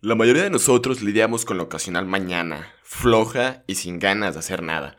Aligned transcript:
La 0.00 0.14
mayoría 0.14 0.44
de 0.44 0.50
nosotros 0.50 1.02
lidiamos 1.02 1.44
con 1.44 1.56
la 1.56 1.64
ocasional 1.64 2.06
mañana, 2.06 2.72
floja 2.84 3.64
y 3.66 3.74
sin 3.74 3.98
ganas 3.98 4.34
de 4.34 4.38
hacer 4.38 4.62
nada. 4.62 4.96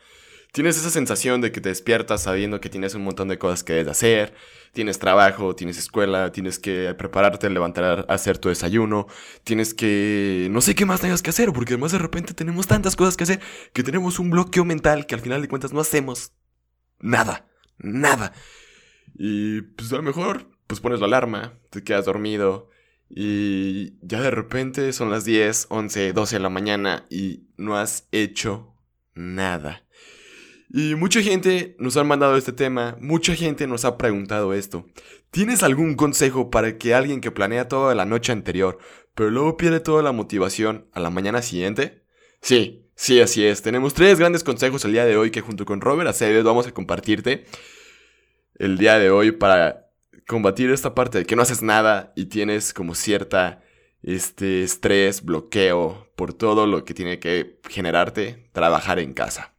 Tienes 0.52 0.78
esa 0.78 0.90
sensación 0.90 1.40
de 1.40 1.54
que 1.54 1.62
te 1.62 1.70
despiertas 1.70 2.24
sabiendo 2.24 2.60
que 2.60 2.70
tienes 2.70 2.96
un 2.96 3.06
montón 3.06 3.30
de 3.30 3.38
cosas 3.38 3.64
que 3.64 3.72
debes 3.72 3.88
hacer, 3.88 4.34
tienes 4.74 5.00
trabajo, 5.00 5.56
tienes 5.56 5.78
escuela, 5.78 6.34
tienes 6.34 6.60
que 6.60 6.94
prepararte, 6.96 7.50
levantar, 7.50 8.08
hacer 8.10 8.40
tu 8.40 8.50
desayuno, 8.50 9.08
tienes 9.46 9.74
que... 9.74 10.50
no 10.52 10.60
sé 10.60 10.76
qué 10.76 10.86
más 10.86 11.00
tengas 11.00 11.22
que 11.22 11.30
hacer, 11.30 11.54
porque 11.54 11.76
además 11.76 11.94
de 11.94 12.00
repente 12.00 12.34
tenemos 12.34 12.68
tantas 12.68 12.98
cosas 12.98 13.16
que 13.16 13.24
hacer 13.24 13.40
que 13.72 13.84
tenemos 13.84 14.20
un 14.20 14.32
bloqueo 14.32 14.66
mental 14.66 15.06
que 15.06 15.16
al 15.16 15.22
final 15.22 15.42
de 15.42 15.48
cuentas 15.48 15.72
no 15.72 15.80
hacemos 15.80 16.34
nada, 17.00 17.48
nada. 17.78 18.34
Y 19.16 19.62
pues 19.62 19.94
a 19.94 19.96
lo 19.96 20.04
mejor 20.04 20.52
pues 20.68 20.82
pones 20.82 21.00
la 21.00 21.06
alarma, 21.06 21.58
te 21.70 21.86
quedas 21.86 22.04
dormido, 22.04 22.70
y 23.10 23.98
ya 24.06 24.22
de 24.22 24.32
repente 24.32 24.94
son 24.94 25.10
las 25.10 25.26
10, 25.26 25.68
11, 25.70 26.14
12 26.14 26.36
de 26.36 26.40
la 26.40 26.50
mañana 26.50 27.06
y 27.10 27.48
no 27.58 27.78
has 27.78 28.08
hecho 28.12 28.76
nada. 29.16 29.84
Y 30.72 30.94
mucha 30.94 31.22
gente 31.22 31.76
nos 31.80 31.98
ha 31.98 32.04
mandado 32.04 32.38
este 32.38 32.52
tema, 32.52 32.96
mucha 33.02 33.34
gente 33.34 33.66
nos 33.66 33.86
ha 33.86 33.98
preguntado 33.98 34.54
esto. 34.54 34.86
¿Tienes 35.32 35.64
algún 35.64 35.96
consejo 35.96 36.52
para 36.52 36.78
que 36.78 36.94
alguien 36.94 37.22
que 37.22 37.32
planea 37.32 37.68
toda 37.68 37.96
la 37.96 38.06
noche 38.06 38.32
anterior, 38.32 38.78
pero 39.16 39.32
luego 39.32 39.58
pierde 39.58 39.80
toda 39.80 40.04
la 40.04 40.12
motivación 40.12 40.88
a 40.94 41.00
la 41.00 41.10
mañana 41.10 41.42
siguiente? 41.42 42.04
Sí, 42.42 42.88
sí, 42.96 43.20
así 43.20 43.44
es. 43.44 43.64
Tenemos 43.64 43.96
tres 43.96 44.20
grandes 44.20 44.44
consejos 44.44 44.86
el 44.86 44.92
día 44.92 45.06
de 45.06 45.18
hoy 45.18 45.32
que 45.32 45.42
junto 45.42 45.66
con 45.66 45.82
Robert 45.82 46.10
Acevedo 46.10 46.44
vamos 46.44 46.68
a 46.68 46.72
compartirte 46.72 47.46
el 48.60 48.78
día 48.78 49.00
de 49.00 49.10
hoy 49.10 49.32
para 49.32 49.89
combatir 50.28 50.72
esta 50.72 50.96
parte 50.96 51.20
de 51.20 51.26
que 51.26 51.36
no 51.36 51.42
haces 51.42 51.62
nada 51.62 52.14
y 52.16 52.26
tienes 52.26 52.74
como 52.74 52.96
cierta 52.96 53.64
este 54.02 54.64
estrés, 54.64 55.24
bloqueo 55.24 56.08
por 56.16 56.34
todo 56.34 56.68
lo 56.68 56.86
que 56.86 56.94
tiene 56.94 57.20
que 57.20 57.60
generarte 57.70 58.50
trabajar 58.54 59.00
en 59.00 59.14
casa. 59.14 59.54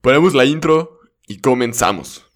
Ponemos 0.00 0.34
la 0.34 0.44
intro 0.44 1.00
y 1.26 1.38
comenzamos. 1.38 2.26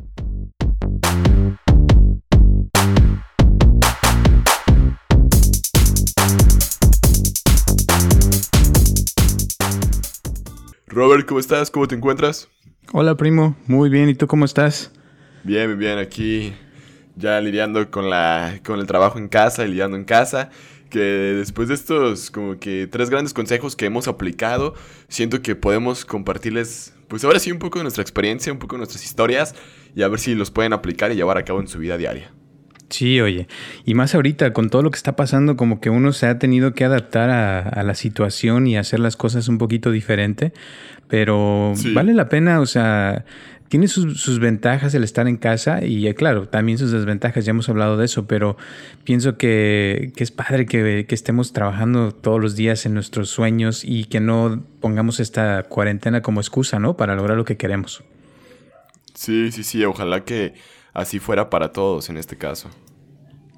Robert, 10.87 11.27
¿cómo 11.27 11.41
estás? 11.41 11.71
¿Cómo 11.71 11.89
te 11.89 11.97
encuentras? 11.97 12.49
Hola 12.93 13.17
primo, 13.17 13.57
muy 13.67 13.91
bien, 13.91 14.09
¿y 14.09 14.15
tú 14.15 14.27
cómo 14.29 14.45
estás? 14.45 14.93
Bien, 15.43 15.67
bien, 15.67 15.79
bien, 15.79 15.99
aquí 15.99 16.55
ya 17.17 17.41
lidiando 17.41 17.91
con, 17.91 18.11
la, 18.11 18.61
con 18.65 18.81
el 18.81 18.87
trabajo 18.87 19.19
en 19.19 19.29
casa 19.29 19.65
y 19.65 19.69
lidiando 19.69 19.97
en 19.97 20.05
casa. 20.05 20.51
Que 20.91 21.01
después 21.01 21.69
de 21.69 21.75
estos 21.75 22.31
como 22.31 22.59
que 22.59 22.87
tres 22.87 23.11
grandes 23.11 23.35
consejos 23.35 23.75
que 23.75 23.87
hemos 23.87 24.07
aplicado, 24.07 24.75
siento 25.09 25.43
que 25.43 25.57
podemos 25.57 26.05
compartirles, 26.05 26.95
pues 27.09 27.25
ahora 27.25 27.41
sí, 27.41 27.51
un 27.51 27.59
poco 27.59 27.79
de 27.79 27.85
nuestra 27.85 28.03
experiencia, 28.03 28.53
un 28.53 28.59
poco 28.59 28.77
de 28.77 28.79
nuestras 28.79 29.05
historias 29.05 29.55
y 29.97 30.03
a 30.03 30.09
ver 30.09 30.21
si 30.21 30.35
los 30.35 30.51
pueden 30.51 30.73
aplicar 30.73 31.11
y 31.11 31.17
llevar 31.17 31.37
a 31.39 31.45
cabo 31.45 31.61
en 31.61 31.67
su 31.67 31.79
vida 31.79 31.97
diaria. 31.97 32.31
Sí, 32.91 33.21
oye, 33.21 33.49
y 33.85 33.95
más 33.95 34.15
ahorita 34.15 34.53
con 34.53 34.71
todo 34.71 34.83
lo 34.83 34.91
que 34.91 34.97
está 34.97 35.17
pasando, 35.17 35.57
como 35.57 35.81
que 35.81 35.91
uno 35.91 36.13
se 36.13 36.27
ha 36.27 36.39
tenido 36.39 36.75
que 36.75 36.85
adaptar 36.85 37.31
a, 37.31 37.83
la 37.83 37.95
situación 37.95 38.67
y 38.67 38.77
hacer 38.77 39.01
las 39.01 39.17
cosas 39.17 39.49
un 39.49 39.59
poquito 39.59 39.91
diferente, 39.91 40.53
pero 41.09 41.73
vale 41.93 42.15
la 42.15 42.29
pena, 42.29 42.61
o 42.61 42.67
sea, 42.67 43.25
tiene 43.69 43.89
sus, 43.89 44.39
ventajas 44.39 44.95
el 44.95 45.05
estar 45.05 45.27
en 45.27 45.37
casa 45.37 45.85
y 45.85 46.07
eh, 46.07 46.15
claro, 46.15 46.49
también 46.49 46.79
sus 46.79 46.93
desventajas, 46.93 47.45
ya 47.45 47.51
hemos 47.51 47.69
hablado 47.69 47.97
de 47.97 48.05
eso, 48.05 48.27
pero 48.27 48.57
pienso 49.05 49.37
que, 49.37 50.13
es 50.17 50.31
padre 50.31 50.67
que, 50.67 51.07
estemos 51.09 51.53
trabajando 51.53 52.13
todos 52.13 52.41
los 52.41 52.57
días 52.57 52.87
en 52.87 52.95
nuestros 52.95 53.31
sueños 53.31 53.85
y 53.85 54.05
que 54.05 54.21
no 54.21 54.63
pongamos 54.81 55.21
esta 55.21 55.63
cuarentena 55.65 56.23
como 56.23 56.41
excusa, 56.41 56.79
¿no? 56.79 56.97
Para 56.97 57.17
lograr 57.17 57.37
lo 57.37 57.45
que 57.45 57.57
queremos. 57.57 58.05
Sí, 59.15 59.51
sí, 59.53 59.65
sí, 59.65 59.85
ojalá 59.85 60.25
que 60.25 60.55
así 60.93 61.19
fuera 61.19 61.51
para 61.51 61.73
todos 61.73 62.11
en 62.11 62.17
este 62.17 62.37
caso. 62.37 62.71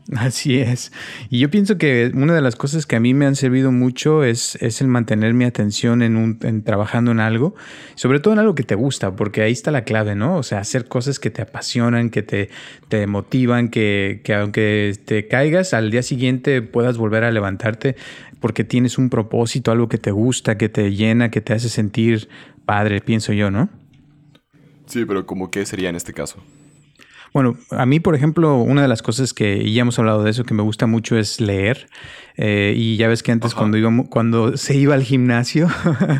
Así 0.16 0.60
es. 0.60 0.92
Y 1.30 1.40
yo 1.40 1.50
pienso 1.50 1.78
que 1.78 2.12
una 2.14 2.34
de 2.34 2.40
las 2.40 2.54
cosas 2.54 2.86
que 2.86 2.96
a 2.96 3.00
mí 3.00 3.12
me 3.12 3.26
han 3.26 3.34
servido 3.34 3.72
mucho 3.72 4.22
es, 4.22 4.56
es 4.60 4.80
el 4.80 4.86
mantener 4.86 5.34
mi 5.34 5.44
atención 5.44 6.02
en, 6.02 6.16
un, 6.16 6.38
en 6.42 6.62
trabajando 6.62 7.10
en 7.10 7.18
algo, 7.18 7.54
sobre 7.96 8.20
todo 8.20 8.34
en 8.34 8.38
algo 8.38 8.54
que 8.54 8.62
te 8.62 8.76
gusta, 8.76 9.16
porque 9.16 9.42
ahí 9.42 9.52
está 9.52 9.70
la 9.70 9.82
clave, 9.82 10.14
¿no? 10.14 10.36
O 10.36 10.42
sea, 10.42 10.60
hacer 10.60 10.86
cosas 10.86 11.18
que 11.18 11.30
te 11.30 11.42
apasionan, 11.42 12.10
que 12.10 12.22
te, 12.22 12.50
te 12.88 13.06
motivan, 13.06 13.68
que, 13.68 14.20
que 14.22 14.34
aunque 14.34 14.96
te 15.04 15.26
caigas, 15.26 15.74
al 15.74 15.90
día 15.90 16.02
siguiente 16.02 16.62
puedas 16.62 16.98
volver 16.98 17.24
a 17.24 17.30
levantarte 17.32 17.96
porque 18.40 18.62
tienes 18.64 18.98
un 18.98 19.10
propósito, 19.10 19.72
algo 19.72 19.88
que 19.88 19.98
te 19.98 20.12
gusta, 20.12 20.56
que 20.56 20.68
te 20.68 20.92
llena, 20.92 21.30
que 21.30 21.40
te 21.40 21.52
hace 21.52 21.68
sentir 21.68 22.28
padre, 22.64 23.00
pienso 23.00 23.32
yo, 23.32 23.50
¿no? 23.50 23.68
Sí, 24.86 25.04
pero 25.04 25.26
¿cómo 25.26 25.50
qué 25.50 25.66
sería 25.66 25.88
en 25.88 25.96
este 25.96 26.12
caso? 26.12 26.40
Bueno, 27.32 27.56
a 27.70 27.86
mí, 27.86 28.00
por 28.00 28.14
ejemplo, 28.14 28.56
una 28.56 28.82
de 28.82 28.88
las 28.88 29.02
cosas 29.02 29.34
que, 29.34 29.70
ya 29.70 29.82
hemos 29.82 29.98
hablado 29.98 30.22
de 30.22 30.30
eso, 30.30 30.44
que 30.44 30.54
me 30.54 30.62
gusta 30.62 30.86
mucho 30.86 31.16
es 31.16 31.40
leer. 31.40 31.88
Eh, 32.38 32.74
y 32.76 32.96
ya 32.96 33.08
ves 33.08 33.22
que 33.22 33.32
antes 33.32 33.54
cuando 33.54 33.78
íbamos, 33.78 34.08
cuando 34.08 34.56
se 34.58 34.76
iba 34.76 34.94
al 34.94 35.02
gimnasio, 35.02 35.68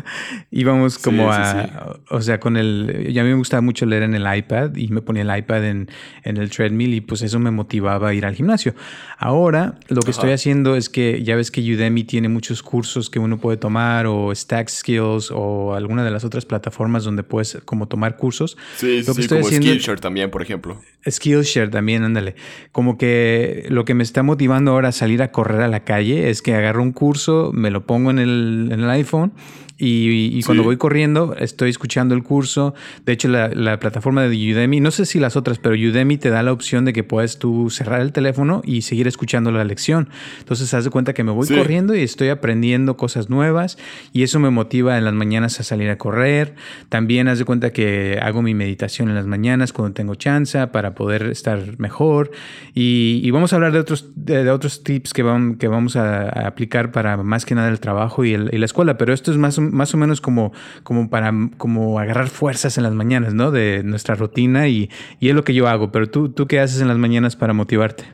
íbamos 0.51 0.97
como 0.97 1.31
a, 1.31 1.99
o 2.09 2.21
sea, 2.21 2.39
con 2.39 2.57
el, 2.57 3.11
ya 3.13 3.21
a 3.21 3.23
mí 3.23 3.29
me 3.29 3.37
gustaba 3.37 3.61
mucho 3.61 3.85
leer 3.85 4.03
en 4.03 4.15
el 4.15 4.37
iPad 4.37 4.75
y 4.75 4.87
me 4.87 5.01
ponía 5.01 5.21
el 5.21 5.37
iPad 5.39 5.65
en, 5.65 5.89
en 6.23 6.37
el 6.37 6.49
treadmill 6.49 6.95
y 6.95 7.01
pues 7.01 7.21
eso 7.21 7.37
me 7.39 7.51
motivaba 7.51 8.09
a 8.09 8.13
ir 8.15 8.25
al 8.25 8.33
gimnasio. 8.33 8.73
Ahora 9.19 9.75
lo 9.89 10.01
que 10.01 10.11
estoy 10.11 10.31
haciendo 10.31 10.75
es 10.75 10.89
que 10.89 11.23
ya 11.23 11.35
ves 11.35 11.51
que 11.51 11.61
Udemy 11.61 12.03
tiene 12.03 12.29
muchos 12.29 12.63
cursos 12.63 13.11
que 13.11 13.19
uno 13.19 13.37
puede 13.37 13.57
tomar 13.57 14.07
o 14.07 14.33
Stack 14.33 14.69
Skills 14.69 15.29
o 15.31 15.75
alguna 15.75 16.03
de 16.03 16.09
las 16.09 16.23
otras 16.23 16.45
plataformas 16.45 17.03
donde 17.03 17.21
puedes 17.21 17.59
como 17.65 17.87
tomar 17.87 18.17
cursos. 18.17 18.57
Sí, 18.77 19.03
lo 19.05 19.13
sí, 19.13 19.27
como 19.27 19.43
Skillshare 19.43 19.99
también, 19.99 20.31
por 20.31 20.41
ejemplo. 20.41 20.81
Skillshare 21.07 21.69
también, 21.69 22.03
ándale. 22.03 22.35
Como 22.71 22.97
que 22.97 23.65
lo 23.69 23.85
que 23.85 23.93
me 23.93 24.03
está 24.03 24.23
motivando 24.23 24.71
ahora 24.71 24.89
a 24.89 24.91
salir 24.91 25.21
a 25.21 25.31
correr 25.31 25.61
a 25.61 25.67
la 25.67 25.83
calle 25.83 26.06
es 26.13 26.41
que 26.41 26.53
agarro 26.53 26.81
un 26.81 26.91
curso, 26.91 27.51
me 27.53 27.71
lo 27.71 27.81
pongo 27.81 28.11
en 28.11 28.19
el, 28.19 28.69
en 28.71 28.81
el 28.81 28.89
iPhone 28.89 29.31
y, 29.79 30.41
cuando 30.43 30.63
voy 30.63 30.77
corriendo, 30.77 31.35
estoy 31.37 31.69
escuchando 31.69 32.15
el 32.15 32.23
curso. 32.23 32.73
De 33.05 33.13
hecho, 33.13 33.27
la, 33.27 33.79
plataforma 33.79 34.23
de 34.23 34.29
Udemy, 34.29 34.79
no 34.79 34.89
sé 34.89 35.05
si 35.05 35.19
las 35.19 35.35
otras, 35.35 35.59
pero 35.59 35.75
Udemy 35.75 36.17
te 36.17 36.29
da 36.29 36.41
la 36.41 36.51
opción 36.51 36.83
de 36.83 36.93
que 36.93 37.03
puedes 37.03 37.37
tú 37.37 37.69
cerrar 37.69 38.01
el 38.01 38.11
teléfono 38.11 38.61
y 38.65 38.81
seguir 38.81 39.07
escuchando 39.07 39.51
la 39.51 39.63
lección. 39.63 40.09
Entonces, 40.39 40.73
haz 40.73 40.83
de 40.83 40.89
cuenta 40.89 41.13
que 41.13 41.23
me 41.23 41.31
voy 41.31 41.47
corriendo 41.47 41.93
y 41.95 42.01
estoy 42.01 42.29
aprendiendo 42.29 42.97
cosas 42.97 43.29
nuevas 43.29 43.77
y 44.13 44.23
eso 44.23 44.39
me 44.39 44.49
motiva 44.49 44.97
en 44.97 45.05
las 45.05 45.13
mañanas 45.13 45.59
a 45.59 45.63
salir 45.63 45.89
a 45.91 45.97
correr. 45.97 46.55
También 46.89 47.27
haz 47.27 47.37
de 47.37 47.45
cuenta 47.45 47.71
que 47.71 48.19
hago 48.21 48.41
mi 48.41 48.55
meditación 48.55 49.09
en 49.09 49.15
las 49.15 49.27
mañanas 49.27 49.73
cuando 49.73 49.93
tengo 49.93 50.15
chance 50.15 50.65
para 50.67 50.95
poder 50.95 51.23
estar 51.23 51.77
mejor. 51.77 52.31
Y, 52.73 53.29
vamos 53.29 53.53
a 53.53 53.57
hablar 53.57 53.73
de 53.73 53.79
otros, 53.79 54.07
de, 54.15 54.49
otros 54.49 54.83
tips 54.83 55.13
que, 55.13 55.21
vamos, 55.21 55.57
que 55.57 55.67
vamos 55.67 55.95
a, 55.95 56.29
aplicar 56.47 56.91
para 56.91 57.17
más 57.17 57.45
que 57.45 57.53
nada 57.53 57.69
el 57.69 57.79
trabajo 57.79 58.25
y, 58.25 58.31
y 58.31 58.57
la 58.57 58.65
escuela, 58.65 58.97
pero 58.97 59.13
esto 59.13 59.31
es 59.31 59.37
más 59.37 59.59
más 59.71 59.93
o 59.93 59.97
menos 59.97 60.21
como, 60.21 60.51
como 60.83 61.09
para 61.09 61.33
como 61.57 61.99
agarrar 61.99 62.29
fuerzas 62.29 62.77
en 62.77 62.83
las 62.83 62.93
mañanas, 62.93 63.33
¿no? 63.33 63.51
De 63.51 63.83
nuestra 63.83 64.15
rutina 64.15 64.67
y, 64.67 64.89
es 65.19 65.35
lo 65.35 65.43
que 65.43 65.53
yo 65.53 65.67
hago. 65.67 65.91
Pero 65.91 66.09
tú, 66.09 66.29
¿tú 66.29 66.47
qué 66.47 66.59
haces 66.59 66.81
en 66.81 66.87
las 66.87 66.97
mañanas 66.97 67.35
para 67.35 67.53
motivarte? 67.53 68.05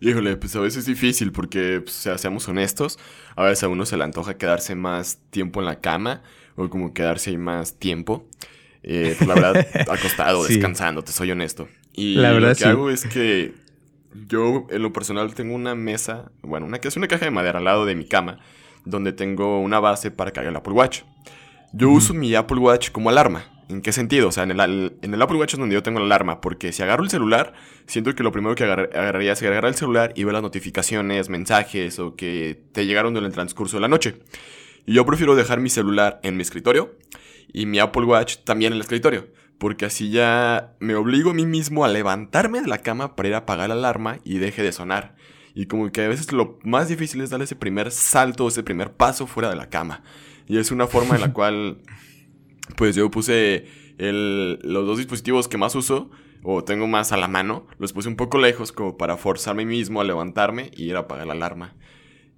Híjole, 0.00 0.36
pues 0.36 0.56
a 0.56 0.60
veces 0.60 0.80
es 0.80 0.86
difícil 0.86 1.30
porque, 1.30 1.80
pues, 1.82 1.96
o 1.96 2.02
sea, 2.02 2.18
seamos 2.18 2.48
honestos, 2.48 2.98
a 3.36 3.44
veces 3.44 3.62
a 3.62 3.68
uno 3.68 3.86
se 3.86 3.96
le 3.96 4.04
antoja 4.04 4.36
quedarse 4.36 4.74
más 4.74 5.18
tiempo 5.30 5.60
en 5.60 5.66
la 5.66 5.80
cama 5.80 6.22
o 6.56 6.68
como 6.68 6.92
quedarse 6.92 7.30
ahí 7.30 7.38
más 7.38 7.78
tiempo. 7.78 8.26
Eh, 8.82 9.14
pues 9.16 9.28
la 9.28 9.34
verdad, 9.34 9.66
acostado, 9.88 10.44
descansando, 10.44 11.02
te 11.02 11.12
soy 11.12 11.30
honesto. 11.30 11.68
Y 11.92 12.16
la 12.16 12.32
verdad, 12.32 12.50
lo 12.50 12.56
que 12.56 12.64
hago 12.64 12.90
es 12.90 13.04
que 13.04 13.54
yo, 14.28 14.66
en 14.70 14.82
lo 14.82 14.92
personal, 14.92 15.34
tengo 15.34 15.54
una 15.54 15.74
mesa, 15.74 16.32
bueno, 16.42 16.66
una, 16.66 16.78
es 16.78 16.96
una 16.96 17.06
caja 17.06 17.24
de 17.24 17.30
madera 17.30 17.58
al 17.58 17.64
lado 17.64 17.86
de 17.86 17.94
mi 17.94 18.04
cama 18.04 18.40
donde 18.84 19.12
tengo 19.12 19.60
una 19.60 19.80
base 19.80 20.10
para 20.10 20.30
cargar 20.30 20.52
el 20.52 20.56
Apple 20.56 20.74
Watch. 20.74 21.02
Yo 21.72 21.90
uso 21.90 22.14
mi 22.14 22.34
Apple 22.34 22.58
Watch 22.58 22.90
como 22.90 23.10
alarma. 23.10 23.44
¿En 23.68 23.80
qué 23.80 23.92
sentido? 23.92 24.28
O 24.28 24.32
sea, 24.32 24.42
en 24.42 24.50
el, 24.50 24.98
en 25.00 25.14
el, 25.14 25.22
Apple 25.22 25.38
Watch 25.38 25.54
es 25.54 25.58
donde 25.58 25.74
yo 25.74 25.82
tengo 25.82 25.98
la 25.98 26.04
alarma, 26.04 26.42
porque 26.42 26.72
si 26.72 26.82
agarro 26.82 27.02
el 27.02 27.08
celular, 27.08 27.54
siento 27.86 28.14
que 28.14 28.22
lo 28.22 28.30
primero 28.30 28.54
que 28.54 28.64
agarraría 28.64 29.32
es 29.32 29.42
agarrar 29.42 29.70
el 29.70 29.74
celular 29.74 30.12
y 30.14 30.24
ver 30.24 30.34
las 30.34 30.42
notificaciones, 30.42 31.30
mensajes 31.30 31.98
o 31.98 32.14
que 32.14 32.62
te 32.72 32.84
llegaron 32.84 33.16
en 33.16 33.24
el 33.24 33.32
transcurso 33.32 33.78
de 33.78 33.80
la 33.80 33.88
noche. 33.88 34.16
Y 34.84 34.94
yo 34.94 35.06
prefiero 35.06 35.34
dejar 35.34 35.60
mi 35.60 35.70
celular 35.70 36.20
en 36.22 36.36
mi 36.36 36.42
escritorio 36.42 36.96
y 37.52 37.66
mi 37.66 37.78
Apple 37.78 38.04
Watch 38.04 38.38
también 38.44 38.72
en 38.72 38.76
el 38.76 38.82
escritorio, 38.82 39.28
porque 39.58 39.86
así 39.86 40.10
ya 40.10 40.74
me 40.80 40.94
obligo 40.94 41.30
a 41.30 41.34
mí 41.34 41.46
mismo 41.46 41.84
a 41.84 41.88
levantarme 41.88 42.60
de 42.60 42.68
la 42.68 42.78
cama 42.78 43.16
para 43.16 43.28
ir 43.28 43.34
a 43.34 43.38
apagar 43.38 43.68
la 43.68 43.74
alarma 43.74 44.18
y 44.24 44.38
deje 44.38 44.62
de 44.62 44.72
sonar. 44.72 45.14
Y 45.54 45.66
como 45.66 45.90
que 45.92 46.04
a 46.04 46.08
veces 46.08 46.32
lo 46.32 46.58
más 46.62 46.88
difícil 46.88 47.20
es 47.20 47.30
dar 47.30 47.42
ese 47.42 47.56
primer 47.56 47.90
salto, 47.90 48.48
ese 48.48 48.62
primer 48.62 48.92
paso 48.92 49.26
fuera 49.26 49.50
de 49.50 49.56
la 49.56 49.68
cama. 49.68 50.02
Y 50.46 50.58
es 50.58 50.70
una 50.70 50.86
forma 50.86 51.14
en 51.14 51.20
la 51.20 51.32
cual, 51.34 51.82
pues 52.76 52.96
yo 52.96 53.10
puse 53.10 53.66
los 53.98 54.86
dos 54.86 54.98
dispositivos 54.98 55.48
que 55.48 55.58
más 55.58 55.74
uso, 55.74 56.10
o 56.42 56.64
tengo 56.64 56.88
más 56.88 57.12
a 57.12 57.16
la 57.16 57.28
mano, 57.28 57.66
los 57.78 57.92
puse 57.92 58.08
un 58.08 58.16
poco 58.16 58.38
lejos 58.38 58.72
como 58.72 58.96
para 58.96 59.16
forzarme 59.16 59.64
mismo 59.64 60.00
a 60.00 60.04
levantarme 60.04 60.70
y 60.74 60.84
ir 60.84 60.96
a 60.96 61.00
apagar 61.00 61.26
la 61.26 61.34
alarma. 61.34 61.76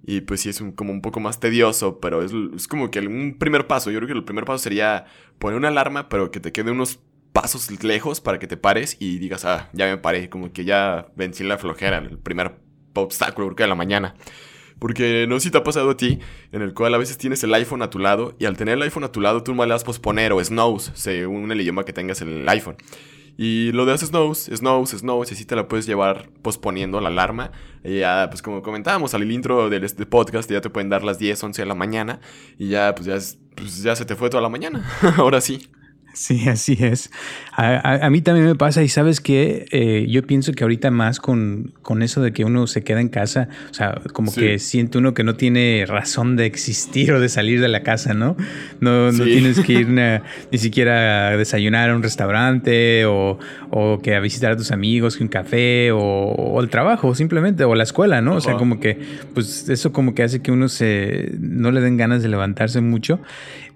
Y 0.07 0.21
pues 0.21 0.41
sí, 0.41 0.49
es 0.49 0.63
como 0.75 0.91
un 0.91 1.01
poco 1.01 1.19
más 1.19 1.39
tedioso, 1.39 1.99
pero 1.99 2.21
es, 2.21 2.31
es 2.55 2.67
como 2.67 2.91
que 2.91 2.99
un 2.99 3.37
primer 3.39 3.65
paso. 3.65 3.89
Yo 3.89 3.97
creo 3.97 4.07
que 4.07 4.13
el 4.13 4.23
primer 4.23 4.45
paso 4.45 4.59
sería 4.59 5.05
poner 5.39 5.57
una 5.57 5.69
alarma, 5.69 6.09
pero 6.09 6.29
que 6.29 6.39
te 6.39 6.51
quede 6.51 6.69
unos 6.69 6.99
pasos 7.33 7.83
lejos 7.83 8.21
para 8.21 8.37
que 8.37 8.47
te 8.47 8.55
pares 8.55 8.97
y 8.99 9.17
digas, 9.17 9.45
ah, 9.45 9.69
ya 9.73 9.87
me 9.87 9.97
paré, 9.97 10.29
como 10.29 10.53
que 10.53 10.63
ya 10.63 11.07
vencí 11.15 11.43
la 11.43 11.57
flojera, 11.57 11.97
el 11.97 12.19
primer 12.19 12.64
obstáculo 13.03 13.47
porque 13.47 13.63
de 13.63 13.69
la 13.69 13.75
mañana. 13.75 14.15
Porque 14.79 15.25
no 15.27 15.39
sé 15.39 15.45
si 15.45 15.51
te 15.51 15.57
ha 15.57 15.63
pasado 15.63 15.91
a 15.91 15.97
ti, 15.97 16.19
en 16.51 16.61
el 16.61 16.73
cual 16.73 16.93
a 16.93 16.97
veces 16.97 17.17
tienes 17.17 17.43
el 17.43 17.53
iPhone 17.53 17.81
a 17.81 17.89
tu 17.89 17.99
lado 17.99 18.35
y 18.39 18.45
al 18.45 18.57
tener 18.57 18.75
el 18.75 18.81
iPhone 18.81 19.05
a 19.05 19.11
tu 19.11 19.21
lado 19.21 19.41
tú 19.41 19.55
no 19.55 19.63
le 19.63 19.71
das 19.71 19.83
posponer 19.83 20.33
o 20.33 20.43
snooze, 20.43 20.91
según 20.95 21.51
el 21.51 21.61
idioma 21.61 21.85
que 21.85 21.93
tengas 21.93 22.21
en 22.21 22.29
el 22.29 22.49
iPhone. 22.49 22.75
Y 23.37 23.71
lo 23.73 23.85
de 23.85 23.97
snooze, 23.97 24.55
snooze, 24.55 24.99
snooze, 24.99 25.33
y 25.33 25.35
así 25.35 25.45
te 25.45 25.55
la 25.55 25.67
puedes 25.67 25.85
llevar 25.85 26.29
posponiendo 26.41 27.01
la 27.01 27.09
alarma. 27.09 27.51
Y 27.83 27.99
ya, 27.99 28.27
pues 28.29 28.41
como 28.41 28.61
comentábamos 28.61 29.13
al 29.13 29.29
intro 29.29 29.69
del 29.69 29.83
este 29.83 30.05
podcast, 30.05 30.49
ya 30.49 30.61
te 30.61 30.69
pueden 30.69 30.89
dar 30.89 31.03
las 31.03 31.19
10, 31.19 31.43
11 31.43 31.61
de 31.61 31.65
la 31.65 31.75
mañana 31.75 32.19
y 32.57 32.69
ya, 32.69 32.95
pues 32.95 33.05
ya, 33.05 33.17
pues 33.55 33.83
ya 33.83 33.95
se 33.95 34.05
te 34.05 34.15
fue 34.15 34.29
toda 34.29 34.41
la 34.41 34.49
mañana. 34.49 34.89
Ahora 35.17 35.41
sí. 35.41 35.69
Sí, 36.15 36.43
así 36.49 36.77
es. 36.79 37.11
A, 37.57 38.09
mí 38.09 38.21
también 38.21 38.45
me 38.45 38.55
pasa 38.55 38.83
y 38.83 38.89
sabes 38.89 39.21
que 39.21 39.65
eh, 39.71 40.07
yo 40.09 40.25
pienso 40.25 40.53
que 40.53 40.63
ahorita 40.63 40.91
más 40.91 41.19
con, 41.19 41.73
con, 41.81 42.01
eso 42.01 42.21
de 42.21 42.33
que 42.33 42.43
uno 42.43 42.67
se 42.67 42.83
queda 42.83 42.99
en 42.99 43.09
casa, 43.09 43.47
o 43.69 43.73
sea, 43.73 44.01
como 44.13 44.33
que 44.33 44.59
siente 44.59 44.97
uno 44.97 45.13
que 45.13 45.23
no 45.23 45.35
tiene 45.35 45.85
razón 45.87 46.35
de 46.35 46.45
existir 46.45 47.11
o 47.13 47.19
de 47.19 47.29
salir 47.29 47.61
de 47.61 47.67
la 47.67 47.83
casa, 47.83 48.13
¿no? 48.13 48.35
No, 48.79 49.11
no 49.11 49.23
tienes 49.23 49.59
que 49.59 49.73
ir 49.73 49.87
ni 50.51 50.57
siquiera 50.57 51.29
a 51.29 51.37
desayunar 51.37 51.89
a 51.89 51.95
un 51.95 52.03
restaurante 52.03 53.05
o, 53.05 53.37
o, 53.69 53.99
que 53.99 54.15
a 54.15 54.19
visitar 54.19 54.53
a 54.53 54.57
tus 54.57 54.71
amigos, 54.71 55.17
que 55.17 55.23
un 55.23 55.29
café 55.29 55.91
o, 55.91 55.99
o 55.99 56.61
el 56.61 56.69
trabajo 56.69 57.13
simplemente 57.15 57.63
o 57.63 57.75
la 57.75 57.83
escuela, 57.83 58.21
¿no? 58.21 58.35
O 58.35 58.41
sea, 58.41 58.55
como 58.55 58.79
que 58.79 58.97
pues 59.33 59.69
eso 59.69 59.91
como 59.91 60.15
que 60.15 60.23
hace 60.23 60.41
que 60.41 60.51
uno 60.51 60.69
se 60.69 61.31
no 61.39 61.71
le 61.71 61.81
den 61.81 61.97
ganas 61.97 62.23
de 62.23 62.29
levantarse 62.29 62.81
mucho 62.81 63.19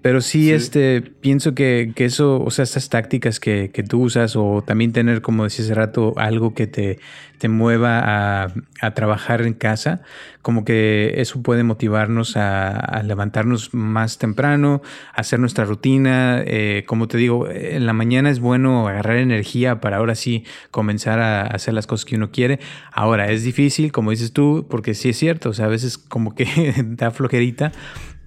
pero 0.02 0.22
sí, 0.22 0.50
este, 0.50 1.02
pienso 1.02 1.54
que, 1.54 1.92
que, 1.94 2.06
eso, 2.06 2.42
o 2.42 2.50
sea, 2.50 2.62
estas 2.62 2.88
tácticas 2.88 3.38
que, 3.38 3.70
que, 3.70 3.82
tú 3.82 4.02
usas 4.02 4.34
o 4.34 4.62
también 4.66 4.92
tener, 4.92 5.20
como 5.20 5.44
decía 5.44 5.64
hace 5.64 5.74
rato, 5.74 6.14
algo 6.16 6.54
que 6.54 6.66
te, 6.66 6.98
te 7.36 7.48
mueva 7.48 8.00
a, 8.04 8.54
a, 8.80 8.94
trabajar 8.94 9.42
en 9.42 9.52
casa, 9.52 10.00
como 10.40 10.64
que 10.64 11.14
eso 11.16 11.42
puede 11.42 11.64
motivarnos 11.64 12.38
a, 12.38 12.70
a 12.70 13.02
levantarnos 13.02 13.74
más 13.74 14.16
temprano, 14.16 14.80
hacer 15.14 15.38
nuestra 15.38 15.66
rutina. 15.66 16.42
Eh, 16.46 16.84
como 16.86 17.06
te 17.06 17.18
digo, 17.18 17.48
en 17.50 17.84
la 17.84 17.92
mañana 17.92 18.30
es 18.30 18.40
bueno 18.40 18.88
agarrar 18.88 19.16
energía 19.16 19.80
para 19.80 19.98
ahora 19.98 20.14
sí 20.14 20.44
comenzar 20.70 21.18
a 21.20 21.42
hacer 21.42 21.74
las 21.74 21.86
cosas 21.86 22.06
que 22.06 22.16
uno 22.16 22.30
quiere. 22.30 22.58
Ahora, 22.92 23.30
es 23.30 23.44
difícil, 23.44 23.92
como 23.92 24.12
dices 24.12 24.32
tú, 24.32 24.66
porque 24.70 24.94
sí 24.94 25.10
es 25.10 25.18
cierto, 25.18 25.50
o 25.50 25.52
sea, 25.52 25.66
a 25.66 25.68
veces 25.68 25.98
como 25.98 26.34
que 26.34 26.46
da 26.84 27.10
flojerita 27.10 27.72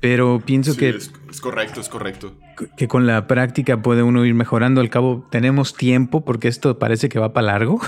pero 0.04 0.42
pienso 0.46 0.76
que... 0.76 0.90
Es, 0.90 1.14
correcto, 1.40 1.80
es 1.80 1.88
correcto. 1.88 2.36
Que 2.76 2.90
con 2.90 3.08
la 3.08 3.26
práctica 3.26 3.82
puede 3.82 4.04
uno 4.04 4.26
ir 4.26 4.34
mejorando. 4.34 4.82
Al 4.82 4.90
cabo, 4.90 5.26
tenemos 5.32 5.76
tiempo 5.76 6.26
porque 6.26 6.50
esto 6.50 6.78
parece 6.78 7.08
que 7.08 7.20
va 7.20 7.32
para 7.32 7.48
largo. 7.48 7.80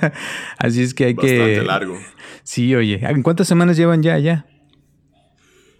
Así 0.58 0.82
es 0.82 0.94
que 0.94 1.06
hay 1.06 1.16
que... 1.16 1.36
Bastante 1.36 1.64
largo. 1.64 1.98
Sí, 2.44 2.72
oye. 2.76 3.00
¿En 3.02 3.24
cuántas 3.24 3.48
semanas 3.48 3.76
llevan 3.76 4.04
ya 4.04 4.16
ya? 4.20 4.46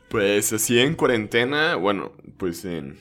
Pues 0.08 0.52
así 0.52 0.81
en 0.81 0.96
cuarentena, 0.96 1.76
bueno, 1.76 2.11
pues 2.38 2.64
en... 2.64 2.99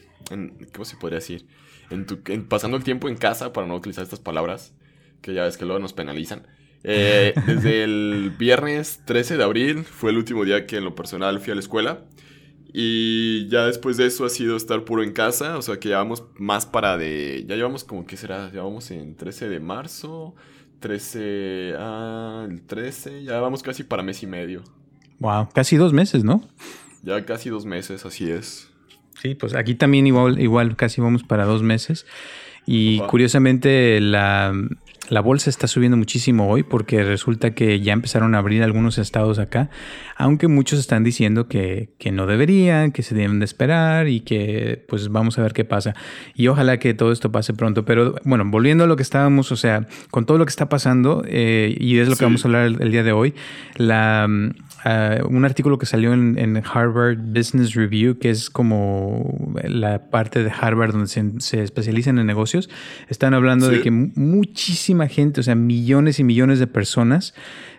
¿Cómo 0.72 0.86
se 0.86 0.96
podría 0.96 1.18
decir? 1.18 1.48
En, 1.90 2.06
tu, 2.06 2.22
pasando 2.48 2.78
el 2.78 2.84
tiempo 2.84 3.10
en 3.10 3.16
casa, 3.16 3.54
para 3.54 3.66
no 3.66 3.74
utilizar 3.74 4.04
estas 4.04 4.20
palabras, 4.20 4.76
que 5.24 5.34
ya 5.34 5.46
ves 5.46 5.58
que 5.58 5.66
luego 5.66 5.80
nos 5.80 5.94
penalizan. 5.94 6.46
Eh, 6.84 7.34
desde 7.48 7.86
el 7.86 8.36
viernes 8.38 9.02
13 9.06 9.38
de 9.38 9.44
abril 9.44 9.84
fue 9.84 10.12
el 10.12 10.18
último 10.18 10.46
día 10.46 10.68
que 10.68 10.78
en 10.78 10.84
lo 10.84 10.94
personal 10.94 11.40
fui 11.40 11.54
a 11.54 11.56
la 11.56 11.62
escuela. 11.62 12.02
Y 12.76 13.48
ya 13.50 13.68
después 13.68 13.98
de 13.98 14.08
eso 14.08 14.26
ha 14.26 14.30
sido 14.30 14.58
estar 14.58 14.84
puro 14.84 15.04
en 15.04 15.14
casa, 15.14 15.60
o 15.60 15.62
sea 15.62 15.80
que 15.80 15.90
llevamos 15.90 16.24
más 16.38 16.66
para 16.66 16.98
de... 16.98 17.46
Ya 17.48 17.56
llevamos 17.56 17.84
como, 17.84 18.08
¿qué 18.08 18.18
será? 18.18 18.50
Llevamos 18.52 18.90
en 18.90 19.16
13 19.16 19.48
de 19.48 19.60
marzo, 19.60 20.34
13... 20.80 21.76
Ah, 21.78 22.48
el 22.50 22.64
13, 22.64 23.24
ya 23.24 23.40
vamos 23.40 23.62
casi 23.62 23.84
para 23.84 24.02
mes 24.02 24.24
y 24.24 24.28
medio. 24.28 24.64
Wow, 25.20 25.50
casi 25.54 25.78
dos 25.78 25.94
meses, 25.94 26.24
¿no? 26.24 26.50
Ya 27.04 27.24
casi 27.26 27.50
dos 27.50 27.66
meses, 27.66 28.06
así 28.06 28.32
es. 28.32 28.72
Sí, 29.22 29.36
pues 29.36 29.54
aquí 29.54 29.76
también 29.76 30.08
igual, 30.08 30.40
igual 30.40 30.76
casi 30.76 31.00
vamos 31.00 31.24
para 31.24 31.46
dos 31.46 31.62
meses. 31.62 32.08
Y 32.66 33.00
curiosamente 33.02 34.00
la, 34.02 34.52
la 35.10 35.20
bolsa 35.22 35.50
está 35.50 35.68
subiendo 35.68 35.98
muchísimo 35.98 36.50
hoy 36.50 36.64
porque 36.64 37.04
resulta 37.04 37.52
que 37.54 37.82
ya 37.82 37.94
empezaron 37.94 38.36
a 38.36 38.38
abrir 38.38 38.64
algunos 38.64 38.98
estados 38.98 39.38
acá, 39.38 39.70
aunque 40.16 40.48
muchos 40.48 40.80
están 40.80 41.04
diciendo 41.04 41.48
que, 41.48 41.90
no 42.12 42.26
deberían, 42.26 42.92
que 42.92 43.04
se 43.04 43.14
deben 43.14 43.40
de 43.40 43.46
esperar 43.46 44.08
y 44.08 44.22
que 44.22 44.86
pues 44.88 45.10
vamos 45.10 45.38
a 45.38 45.42
ver 45.42 45.54
qué 45.54 45.66
pasa. 45.66 45.94
Y 46.36 46.48
ojalá 46.48 46.78
que 46.78 46.94
todo 46.94 47.12
esto 47.12 47.32
pase 47.32 47.54
pronto. 47.54 47.86
Pero 47.86 48.16
bueno, 48.24 48.46
volviendo 48.46 48.86
a 48.86 48.88
lo 48.88 48.96
que 48.96 49.04
estábamos, 49.04 49.52
o 49.52 49.56
sea, 49.56 49.88
con 50.10 50.26
todo 50.26 50.38
lo 50.38 50.46
que 50.46 50.52
está 50.52 50.70
pasando, 50.70 51.24
eh, 51.28 51.76
y 51.80 51.98
es 52.00 52.08
lo 52.08 52.16
que 52.16 52.24
vamos 52.24 52.46
a 52.46 52.48
hablar 52.48 52.66
el, 52.66 52.92
día 52.92 53.04
de 53.04 53.12
hoy, 53.12 53.34
la, 53.76 54.28
ah, 54.84 55.18
un 55.28 55.46
artículo 55.46 55.78
que 55.78 55.86
salió 55.86 56.14
en, 56.14 56.64
Harvard 56.64 57.18
Business 57.18 57.74
Review, 57.74 58.18
que 58.20 58.30
es 58.30 58.50
como 58.50 59.54
la 59.64 60.10
parte 60.10 60.44
de 60.44 60.52
Harvard 60.52 60.94
donde 60.94 61.08
se, 61.42 61.64
especializan 61.64 62.20
en 62.20 62.26
negocios, 62.26 62.70
están 63.10 63.34
hablando 63.34 63.70
de 63.70 63.82
que 63.82 63.92
muchísima 63.92 65.08
gente, 65.08 65.42
o 65.42 65.44
sea, 65.44 65.56
millones 65.56 66.20
y 66.20 66.24
millones 66.24 66.60
de 66.60 66.68
personas 66.68 67.34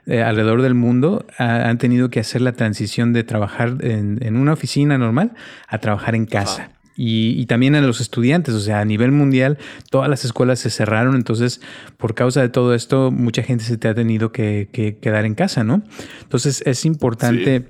eh, 0.07 0.23
alrededor 0.23 0.63
del 0.63 0.75
mundo 0.75 1.27
han 1.39 1.79
tenido 1.79 2.11
que 2.11 2.21
hacer 2.21 2.43
la 2.43 2.53
transición 2.53 3.13
de 3.13 3.25
trabajar 3.25 3.79
en, 3.81 4.37
una 4.37 4.53
oficina 4.53 4.99
normal 4.99 5.33
a 5.69 5.79
trabajar 5.79 6.15
en 6.15 6.27
casa. 6.27 6.71
Y, 6.97 7.47
también 7.47 7.75
a 7.75 7.81
los 7.81 8.01
estudiantes, 8.01 8.55
o 8.55 8.61
sea, 8.61 8.81
a 8.81 8.85
nivel 8.85 9.11
mundial, 9.11 9.59
todas 9.91 10.09
las 10.09 10.25
escuelas 10.25 10.61
se 10.61 10.71
cerraron, 10.71 11.17
entonces 11.17 11.61
por 11.97 12.15
causa 12.15 12.41
de 12.41 12.49
todo 12.49 12.75
esto, 12.75 13.11
mucha 13.11 13.43
gente 13.43 13.65
se 13.65 13.77
te 13.77 13.89
ha 13.89 13.95
tenido 13.95 14.31
que, 14.31 14.69
quedar 15.01 15.25
en 15.25 15.35
casa, 15.35 15.65
¿no? 15.65 15.83
Entonces 16.23 16.63
es 16.67 16.85
importante 16.85 17.65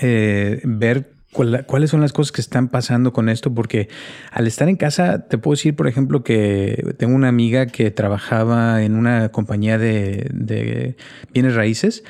eh, 0.00 0.60
ver 0.64 1.12
cuáles 1.32 1.90
son 1.90 2.00
las 2.00 2.14
cosas 2.14 2.32
que 2.32 2.40
están 2.40 2.68
pasando 2.68 3.12
con 3.12 3.28
esto, 3.28 3.52
porque 3.52 3.88
al 4.30 4.46
estar 4.46 4.70
en 4.70 4.76
casa, 4.76 5.28
te 5.28 5.36
puedo 5.36 5.54
decir, 5.54 5.76
por 5.76 5.86
ejemplo, 5.86 6.24
que 6.24 6.94
tengo 6.96 7.14
una 7.14 7.28
amiga 7.28 7.66
que 7.66 7.90
trabajaba 7.90 8.82
en 8.82 8.94
una 8.94 9.28
compañía 9.28 9.76
de, 9.76 10.30
de 10.32 10.96
bienes 11.34 11.54
raíces 11.54 12.04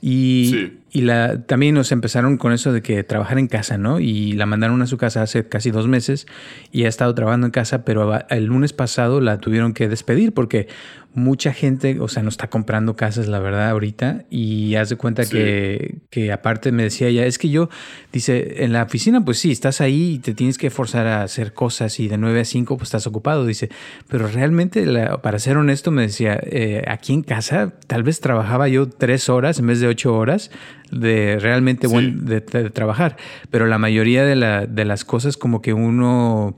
y, 0.00 0.81
y 0.94 1.00
la, 1.00 1.40
también 1.42 1.74
nos 1.74 1.90
empezaron 1.90 2.36
con 2.36 2.52
eso 2.52 2.70
de 2.70 2.82
que 2.82 3.02
trabajar 3.02 3.38
en 3.38 3.48
casa, 3.48 3.78
¿no? 3.78 3.98
Y 3.98 4.32
la 4.32 4.44
mandaron 4.44 4.82
a 4.82 4.86
su 4.86 4.98
casa 4.98 5.22
hace 5.22 5.48
casi 5.48 5.70
dos 5.70 5.88
meses 5.88 6.26
y 6.70 6.84
ha 6.84 6.88
estado 6.88 7.14
trabajando 7.14 7.46
en 7.46 7.50
casa, 7.50 7.82
pero 7.84 8.20
el 8.28 8.44
lunes 8.44 8.74
pasado 8.74 9.22
la 9.22 9.38
tuvieron 9.38 9.72
que 9.72 9.88
despedir 9.88 10.34
porque 10.34 10.68
mucha 11.14 11.52
gente, 11.52 12.00
o 12.00 12.08
sea, 12.08 12.22
no 12.22 12.30
está 12.30 12.48
comprando 12.48 12.96
casas, 12.96 13.28
la 13.28 13.38
verdad, 13.38 13.68
ahorita. 13.70 14.24
Y 14.30 14.74
haz 14.76 14.88
de 14.88 14.96
cuenta 14.96 15.26
que, 15.26 15.98
que, 16.10 16.32
aparte 16.32 16.72
me 16.72 16.84
decía 16.84 17.08
ella, 17.08 17.26
es 17.26 17.38
que 17.38 17.50
yo, 17.50 17.68
dice, 18.12 18.64
en 18.64 18.72
la 18.72 18.82
oficina, 18.82 19.24
pues 19.24 19.38
sí, 19.38 19.50
estás 19.50 19.80
ahí 19.80 20.14
y 20.14 20.18
te 20.18 20.34
tienes 20.34 20.58
que 20.58 20.70
forzar 20.70 21.06
a 21.06 21.22
hacer 21.22 21.52
cosas 21.52 22.00
y 22.00 22.08
de 22.08 22.16
9 22.16 22.40
a 22.40 22.44
5, 22.44 22.76
pues 22.76 22.88
estás 22.88 23.06
ocupado. 23.06 23.44
Dice, 23.46 23.68
pero 24.08 24.26
realmente, 24.26 24.86
para 25.22 25.38
ser 25.38 25.56
honesto, 25.56 25.90
me 25.90 26.02
decía, 26.02 26.38
eh, 26.42 26.82
aquí 26.86 27.12
en 27.12 27.22
casa, 27.22 27.72
tal 27.86 28.02
vez 28.02 28.20
trabajaba 28.20 28.68
yo 28.68 28.88
tres 28.88 29.28
horas 29.28 29.58
en 29.58 29.66
vez 29.66 29.80
de 29.80 29.88
ocho 29.88 30.14
horas 30.14 30.50
de 30.92 31.38
realmente 31.40 31.86
buen, 31.86 32.24
de, 32.24 32.40
trabajar. 32.40 33.16
Pero 33.50 33.66
la 33.66 33.78
mayoría 33.78 34.24
de, 34.24 34.36
la, 34.36 34.66
de 34.66 34.84
las 34.84 35.04
cosas, 35.04 35.36
como 35.36 35.60
que 35.60 35.72
uno 35.72 36.54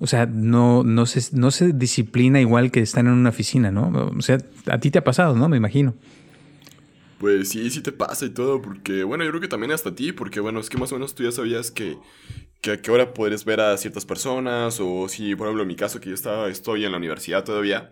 o 0.00 0.06
sea, 0.06 0.26
no, 0.26 0.84
no, 0.84 1.06
se, 1.06 1.36
no 1.36 1.50
se 1.50 1.72
disciplina 1.72 2.40
igual 2.40 2.70
que 2.70 2.80
están 2.80 3.06
en 3.06 3.14
una 3.14 3.30
oficina, 3.30 3.70
¿no? 3.70 4.12
O 4.16 4.22
sea, 4.22 4.38
a 4.66 4.78
ti 4.78 4.90
te 4.90 4.98
ha 4.98 5.04
pasado, 5.04 5.34
¿no? 5.34 5.48
Me 5.48 5.56
imagino. 5.56 5.94
Pues 7.18 7.48
sí, 7.48 7.68
sí 7.70 7.80
te 7.80 7.90
pasa 7.90 8.26
y 8.26 8.30
todo, 8.30 8.62
porque 8.62 9.02
bueno, 9.02 9.24
yo 9.24 9.30
creo 9.30 9.40
que 9.40 9.48
también 9.48 9.72
hasta 9.72 9.90
a 9.90 9.94
ti, 9.94 10.12
porque 10.12 10.38
bueno, 10.38 10.60
es 10.60 10.70
que 10.70 10.78
más 10.78 10.92
o 10.92 10.94
menos 10.94 11.16
tú 11.16 11.24
ya 11.24 11.32
sabías 11.32 11.72
que, 11.72 11.98
que 12.60 12.72
a 12.72 12.82
qué 12.82 12.90
hora 12.90 13.14
podrías 13.14 13.44
ver 13.44 13.60
a 13.60 13.76
ciertas 13.76 14.04
personas, 14.04 14.80
o 14.80 15.08
si, 15.08 15.34
por 15.36 15.46
ejemplo, 15.46 15.62
en 15.62 15.68
mi 15.68 15.76
caso, 15.76 16.00
que 16.00 16.08
yo 16.08 16.14
estaba, 16.14 16.48
estoy 16.48 16.84
en 16.84 16.92
la 16.92 16.98
universidad 16.98 17.44
todavía, 17.44 17.90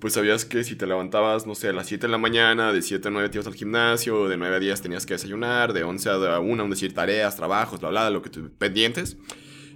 pues 0.00 0.14
sabías 0.14 0.44
que 0.44 0.64
si 0.64 0.76
te 0.76 0.86
levantabas, 0.86 1.46
no 1.46 1.54
sé, 1.54 1.68
a 1.68 1.72
las 1.72 1.86
7 1.86 2.06
de 2.06 2.10
la 2.10 2.18
mañana, 2.18 2.72
de 2.72 2.82
7 2.82 3.08
a 3.08 3.10
9 3.10 3.28
te 3.28 3.38
ibas 3.38 3.46
al 3.46 3.54
gimnasio, 3.54 4.28
de 4.28 4.36
9 4.36 4.56
a 4.56 4.60
10 4.60 4.82
tenías 4.82 5.06
que 5.06 5.14
desayunar, 5.14 5.72
de 5.72 5.84
11 5.84 6.10
a 6.10 6.16
1 6.18 6.62
aún 6.62 6.70
decir 6.70 6.94
tareas, 6.94 7.36
trabajos, 7.36 7.80
bla, 7.80 7.90
bla, 7.90 8.10
lo 8.10 8.22
que 8.22 8.30
tú 8.30 8.50
pendientes 8.58 9.16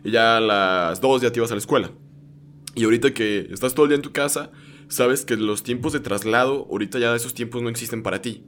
y 0.04 0.10
ya 0.10 0.38
a 0.38 0.40
las 0.40 1.00
2 1.00 1.22
ya 1.22 1.32
te 1.32 1.38
ibas 1.38 1.50
a 1.50 1.54
la 1.54 1.60
escuela. 1.60 1.90
Y 2.74 2.84
ahorita 2.84 3.12
que 3.12 3.48
estás 3.50 3.74
todo 3.74 3.84
el 3.86 3.90
día 3.90 3.96
en 3.96 4.02
tu 4.02 4.12
casa, 4.12 4.50
sabes 4.88 5.24
que 5.24 5.36
los 5.36 5.62
tiempos 5.62 5.92
de 5.92 6.00
traslado, 6.00 6.66
ahorita 6.70 6.98
ya 6.98 7.14
esos 7.14 7.34
tiempos 7.34 7.62
no 7.62 7.68
existen 7.68 8.02
para 8.02 8.22
ti. 8.22 8.44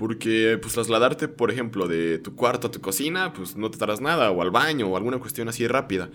Porque 0.00 0.58
pues 0.60 0.72
trasladarte, 0.72 1.28
por 1.28 1.50
ejemplo, 1.50 1.86
de 1.86 2.18
tu 2.18 2.34
cuarto 2.34 2.68
a 2.68 2.70
tu 2.70 2.80
cocina, 2.80 3.34
pues 3.34 3.54
no 3.54 3.70
te 3.70 3.76
tardas 3.76 4.00
nada, 4.00 4.30
o 4.30 4.40
al 4.40 4.50
baño, 4.50 4.86
o 4.86 4.96
alguna 4.96 5.18
cuestión 5.18 5.50
así 5.50 5.66
rápida. 5.66 6.08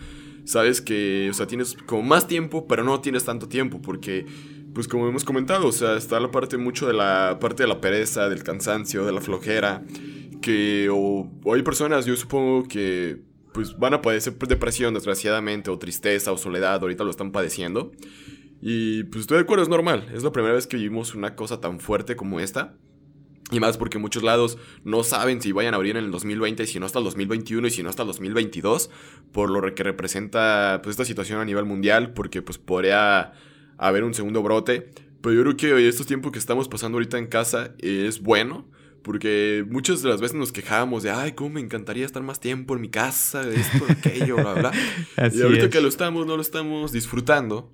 Sabes 0.44 0.82
que, 0.82 1.30
o 1.30 1.34
sea, 1.36 1.46
tienes 1.46 1.78
como 1.86 2.02
más 2.02 2.26
tiempo, 2.26 2.66
pero 2.66 2.84
no 2.84 3.00
tienes 3.00 3.26
tanto 3.26 3.48
tiempo, 3.48 3.84
porque, 3.84 4.26
pues 4.74 4.88
como 4.88 5.08
hemos 5.08 5.24
comentado, 5.24 5.68
o 5.68 5.72
sea, 5.72 5.98
está 5.98 6.20
la 6.20 6.32
parte 6.32 6.58
mucho 6.58 6.88
de 6.88 6.94
la 6.94 7.38
parte 7.40 7.62
de 7.62 7.70
la 7.70 7.80
pereza, 7.80 8.28
del 8.28 8.42
cansancio, 8.42 9.06
de 9.06 9.12
la 9.12 9.22
flojera 9.22 9.84
que 10.42 10.90
o, 10.92 11.30
hay 11.54 11.62
personas, 11.62 12.08
yo 12.08 12.16
supongo 12.16 12.68
que 12.68 13.22
pues 13.54 13.78
van 13.78 13.94
a 13.94 14.02
padecer 14.02 14.36
depresión 14.36 14.96
desgraciadamente 14.96 15.70
o 15.70 15.78
tristeza 15.78 16.32
o 16.32 16.38
soledad, 16.38 16.82
ahorita 16.82 17.04
lo 17.04 17.12
están 17.12 17.32
padeciendo. 17.32 17.92
Y 18.62 19.04
pues 19.06 19.22
estoy 19.22 19.38
de 19.38 19.44
acuerdo, 19.44 19.62
es 19.62 19.70
normal, 19.70 20.10
es 20.12 20.24
la 20.24 20.32
primera 20.32 20.56
vez 20.56 20.66
que 20.66 20.78
vivimos 20.78 21.14
una 21.14 21.36
cosa 21.36 21.62
tan 21.62 21.80
fuerte 21.80 22.16
como 22.16 22.40
esta. 22.40 22.76
Y 23.52 23.60
más 23.60 23.78
porque 23.78 24.00
muchos 24.00 24.24
lados 24.24 24.58
no 24.84 25.04
saben 25.04 25.40
si 25.40 25.52
vayan 25.52 25.76
a 25.76 25.78
abrir 25.78 25.98
en 25.98 26.06
el 26.06 26.12
2020 26.12 26.64
y 26.64 26.68
si 26.68 26.80
no 26.80 26.88
hasta 26.88 26.98
el 26.98 27.06
2021 27.06 27.68
y 27.68 27.72
si 27.72 27.84
no 27.84 27.90
hasta 27.90 28.02
el 28.02 28.08
2022, 28.08 28.90
por 29.32 29.52
lo 29.52 29.76
que 29.76 29.84
representa 29.84 30.80
pues, 30.82 30.96
esta 30.96 31.06
situación 31.06 31.40
a 31.40 31.46
nivel 31.46 31.66
mundial, 31.66 32.14
porque 32.14 32.42
pues 32.42 32.58
podría 32.58 33.34
haber 33.78 34.04
un 34.04 34.16
segundo 34.16 34.42
brote. 34.42 34.90
Pero 35.22 35.36
yo 35.36 35.42
creo 35.44 35.58
que 35.58 35.88
estos 35.88 36.08
tiempos 36.08 36.32
que 36.32 36.40
estamos 36.40 36.68
pasando 36.68 36.98
ahorita 36.98 37.20
en 37.20 37.28
casa 37.28 37.76
es 37.80 38.20
bueno, 38.22 38.66
porque 39.04 39.64
muchas 39.70 40.02
de 40.02 40.10
las 40.10 40.22
veces 40.22 40.36
nos 40.36 40.52
quejábamos 40.52 41.04
de, 41.04 41.12
ay, 41.12 41.34
cómo 41.34 41.52
me 41.52 41.62
encantaría 41.62 42.06
estar 42.06 42.24
más 42.24 42.40
tiempo 42.40 42.74
en 42.74 42.82
mi 42.82 42.90
casa, 42.90 43.44
de 43.44 43.58
esto, 43.58 43.86
de 43.86 43.94
aquello, 43.94 44.38
bla, 44.38 44.54
bla. 44.56 44.72
y 45.32 45.42
ahorita 45.44 45.70
que 45.70 45.82
lo 45.82 45.88
estamos, 45.88 46.26
no 46.26 46.36
lo 46.36 46.42
estamos 46.42 46.92
disfrutando. 46.92 47.72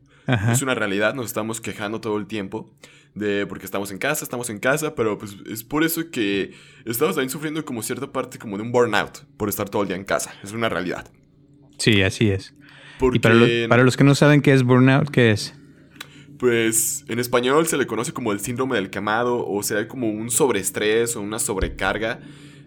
Es 0.50 0.62
una 0.62 0.76
realidad, 0.76 1.14
nos 1.14 1.26
estamos 1.26 1.60
quejando 1.62 2.00
todo 2.00 2.18
el 2.18 2.26
tiempo 2.26 2.74
de 3.14 3.46
porque 3.46 3.66
estamos 3.66 3.92
en 3.92 3.98
casa, 3.98 4.24
estamos 4.24 4.50
en 4.50 4.60
casa, 4.60 4.96
pero 4.96 5.18
pues 5.18 5.36
es 5.50 5.64
por 5.64 5.84
eso 5.84 6.10
que 6.10 6.54
estamos 6.86 7.16
también 7.16 7.30
sufriendo 7.30 7.64
como 7.66 7.84
cierta 7.84 8.12
parte 8.12 8.40
como 8.40 8.58
de 8.58 8.64
un 8.64 8.72
burnout 8.72 9.26
por 9.38 9.50
estar 9.50 9.70
todo 9.70 9.82
el 9.82 9.90
día 9.90 9.98
en 9.98 10.06
casa. 10.06 10.34
Es 10.44 10.54
una 10.54 10.70
realidad. 10.70 11.12
Sí, 11.78 12.02
así 12.02 12.30
es. 12.30 12.54
y 13.14 13.20
para, 13.20 13.36
para 13.68 13.84
los 13.84 13.98
que 13.98 14.04
no 14.04 14.16
saben 14.16 14.42
qué 14.42 14.54
es 14.54 14.64
burnout, 14.64 15.10
¿qué 15.10 15.32
es? 15.32 15.54
Pues 16.38 17.06
en 17.08 17.20
español 17.20 17.68
se 17.68 17.78
le 17.78 17.86
conoce 17.86 18.14
como 18.14 18.32
el 18.32 18.40
síndrome 18.40 18.76
del 18.76 18.90
quemado 18.90 19.46
o 19.46 19.62
sea 19.62 19.88
como 19.88 20.10
un 20.10 20.32
sobreestrés 20.32 21.16
o 21.16 21.22
una 21.22 21.38
sobrecarga 21.38 22.20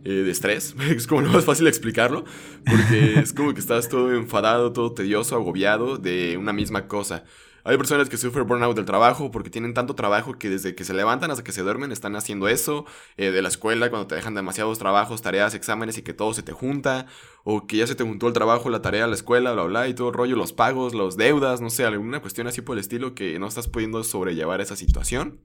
eh, 0.04 0.10
de 0.10 0.30
estrés. 0.30 0.76
Es 0.90 1.06
como 1.06 1.22
lo 1.22 1.30
más 1.30 1.44
fácil 1.44 1.64
de 1.64 1.70
explicarlo 1.70 2.24
porque 2.64 3.18
es 3.18 3.32
como 3.32 3.54
que 3.54 3.60
estás 3.60 3.88
todo 3.88 4.14
enfadado, 4.14 4.72
todo 4.72 4.92
tedioso, 4.92 5.34
agobiado 5.34 5.96
de 5.96 6.36
una 6.36 6.52
misma 6.52 6.86
cosa. 6.86 7.24
Hay 7.66 7.78
personas 7.78 8.11
que 8.11 8.18
sufren 8.18 8.47
burnout 8.47 8.76
del 8.76 8.85
trabajo 8.85 9.30
porque 9.30 9.49
tienen 9.49 9.73
tanto 9.73 9.94
trabajo 9.94 10.38
que 10.38 10.50
desde 10.50 10.75
que 10.75 10.85
se 10.85 10.92
levantan 10.92 11.30
hasta 11.30 11.42
que 11.42 11.52
se 11.52 11.62
duermen 11.62 11.92
están 11.92 12.14
haciendo 12.14 12.47
eso. 12.47 12.85
Eh, 13.16 13.30
de 13.30 13.40
la 13.40 13.49
escuela, 13.49 13.88
cuando 13.88 14.06
te 14.06 14.14
dejan 14.14 14.35
demasiados 14.35 14.78
trabajos, 14.78 15.23
tareas, 15.23 15.54
exámenes 15.54 15.97
y 15.97 16.02
que 16.02 16.12
todo 16.12 16.35
se 16.35 16.42
te 16.42 16.52
junta. 16.52 17.06
O 17.42 17.66
que 17.66 17.78
ya 17.78 17.87
se 17.87 17.94
te 17.94 18.04
juntó 18.04 18.28
el 18.28 18.35
trabajo, 18.35 18.68
la 18.68 18.83
tarea, 18.83 19.06
la 19.06 19.14
escuela, 19.14 19.52
bla, 19.52 19.64
bla, 19.64 19.88
y 19.88 19.94
todo 19.94 20.09
el 20.09 20.14
rollo, 20.14 20.37
los 20.37 20.52
pagos, 20.52 20.94
los 20.94 21.16
deudas, 21.16 21.62
no 21.62 21.71
sé, 21.71 21.85
alguna 21.85 22.21
cuestión 22.21 22.47
así 22.47 22.61
por 22.61 22.76
el 22.76 22.80
estilo 22.80 23.14
que 23.14 23.38
no 23.38 23.47
estás 23.47 23.66
pudiendo 23.66 24.04
sobrellevar 24.04 24.61
esa 24.61 24.76
situación. 24.76 25.40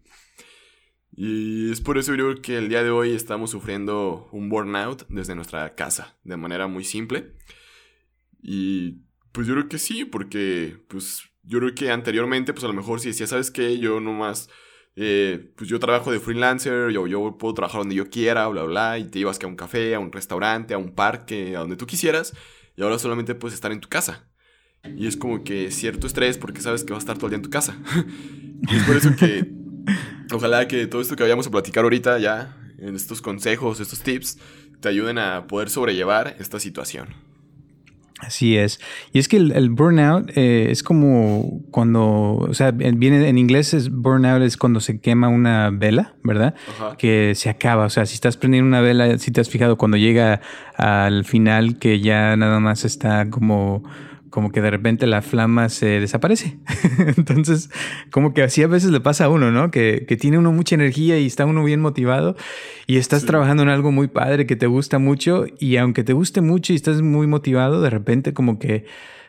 Y 1.11 1.71
es 1.71 1.81
por 1.81 1.97
eso 1.97 2.15
yo 2.15 2.25
creo 2.25 2.41
que 2.41 2.57
el 2.57 2.69
día 2.69 2.83
de 2.83 2.91
hoy 2.91 3.13
estamos 3.13 3.51
sufriendo 3.51 4.27
un 4.31 4.49
burnout 4.49 5.07
desde 5.07 5.35
nuestra 5.35 5.75
casa, 5.75 6.17
de 6.23 6.37
manera 6.37 6.67
muy 6.67 6.83
simple. 6.83 7.33
Y 8.41 9.03
pues 9.31 9.47
yo 9.47 9.53
creo 9.53 9.69
que 9.69 9.79
sí, 9.79 10.05
porque 10.05 10.77
pues 10.87 11.28
yo 11.49 11.57
creo 11.57 11.73
que 11.73 11.89
anteriormente, 11.89 12.53
pues 12.53 12.63
a 12.63 12.67
lo 12.67 12.73
mejor 12.73 12.99
si 12.99 13.07
decía, 13.07 13.25
¿sabes 13.25 13.49
qué? 13.49 13.79
Yo 13.79 13.99
nomás, 13.99 14.49
eh, 14.95 15.51
pues 15.57 15.67
yo 15.67 15.79
trabajo 15.79 16.11
de 16.11 16.19
freelancer, 16.19 16.91
yo, 16.91 17.07
yo 17.07 17.39
puedo 17.39 17.55
trabajar 17.55 17.81
donde 17.81 17.95
yo 17.95 18.07
quiera, 18.11 18.47
bla, 18.47 18.63
bla, 18.63 18.99
y 18.99 19.05
te 19.05 19.17
ibas 19.17 19.39
que 19.39 19.47
a 19.47 19.49
un 19.49 19.55
café, 19.55 19.95
a 19.95 19.99
un 19.99 20.11
restaurante, 20.11 20.75
a 20.75 20.77
un 20.77 20.93
parque, 20.93 21.55
a 21.55 21.61
donde 21.61 21.75
tú 21.75 21.87
quisieras, 21.87 22.35
y 22.75 22.83
ahora 22.83 22.99
solamente 22.99 23.33
puedes 23.33 23.55
estar 23.55 23.71
en 23.71 23.79
tu 23.79 23.89
casa. 23.89 24.29
Y 24.95 25.07
es 25.07 25.17
como 25.17 25.43
que 25.43 25.71
cierto 25.71 26.05
estrés 26.05 26.37
porque 26.37 26.61
sabes 26.61 26.83
que 26.83 26.93
vas 26.93 27.01
a 27.01 27.05
estar 27.05 27.17
todo 27.17 27.25
el 27.25 27.31
día 27.31 27.37
en 27.37 27.43
tu 27.43 27.49
casa. 27.49 27.75
y 28.69 28.75
es 28.75 28.83
por 28.83 28.95
eso 28.95 29.15
que 29.15 29.51
ojalá 30.31 30.67
que 30.67 30.85
todo 30.85 31.01
esto 31.01 31.15
que 31.15 31.23
vayamos 31.23 31.47
a 31.47 31.51
platicar 31.51 31.83
ahorita 31.83 32.19
ya, 32.19 32.55
en 32.77 32.95
estos 32.95 33.23
consejos, 33.23 33.79
estos 33.79 34.01
tips, 34.01 34.37
te 34.79 34.87
ayuden 34.87 35.17
a 35.17 35.47
poder 35.47 35.71
sobrellevar 35.71 36.35
esta 36.39 36.59
situación. 36.59 37.28
Así 38.19 38.57
es. 38.57 38.79
Y 39.13 39.19
es 39.19 39.27
que 39.29 39.37
el, 39.37 39.69
burnout 39.69 40.29
eh, 40.35 40.67
es 40.71 40.83
como 40.83 41.61
cuando, 41.71 42.35
o 42.35 42.53
sea, 42.53 42.71
viene 42.71 43.29
en 43.29 43.37
inglés 43.37 43.73
es 43.73 43.89
burnout 43.89 44.41
es 44.41 44.57
cuando 44.57 44.81
se 44.81 44.99
quema 44.99 45.29
una 45.29 45.69
vela, 45.71 46.15
¿verdad? 46.23 46.53
Que 46.97 47.33
se 47.35 47.49
acaba. 47.49 47.85
O 47.85 47.89
sea, 47.89 48.05
si 48.05 48.15
estás 48.15 48.35
prendiendo 48.35 48.67
una 48.67 48.81
vela, 48.81 49.17
si 49.17 49.31
te 49.31 49.39
has 49.39 49.49
fijado 49.49 49.77
cuando 49.77 49.95
llega 49.95 50.41
al 50.75 51.23
final 51.23 51.79
que 51.79 52.01
ya 52.01 52.35
nada 52.35 52.59
más 52.59 52.83
está 52.83 53.29
como 53.29 53.83
como 54.29 54.51
que 54.51 54.61
de 54.61 54.69
repente 54.69 55.07
la 55.07 55.21
flama 55.21 55.69
se 55.69 55.99
desaparece. 55.99 56.57
Entonces, 57.17 57.69
como 58.11 58.33
que 58.33 58.43
así 58.43 58.63
a 58.63 58.67
veces 58.67 58.91
le 58.91 58.99
pasa 58.99 59.25
a 59.25 59.29
uno, 59.29 59.51
¿no? 59.51 59.71
Que, 59.71 60.05
tiene 60.19 60.37
uno 60.37 60.51
mucha 60.51 60.75
energía 60.75 61.17
y 61.17 61.25
está 61.25 61.45
uno 61.45 61.63
bien 61.63 61.79
motivado 61.79 62.35
y 62.87 62.97
estás 62.97 63.25
trabajando 63.25 63.63
en 63.63 63.69
algo 63.69 63.91
muy 63.91 64.07
padre 64.07 64.45
que 64.45 64.55
te 64.55 64.67
gusta 64.67 64.99
mucho 64.99 65.45
y 65.59 65.77
aunque 65.77 66.03
te 66.03 66.13
guste 66.13 66.41
mucho 66.41 66.73
y 66.73 66.75
estás 66.75 67.01
muy 67.01 67.27
motivado, 67.27 67.81
de 67.81 67.89
repente 67.89 68.33
como 68.33 68.59
que 68.59 68.85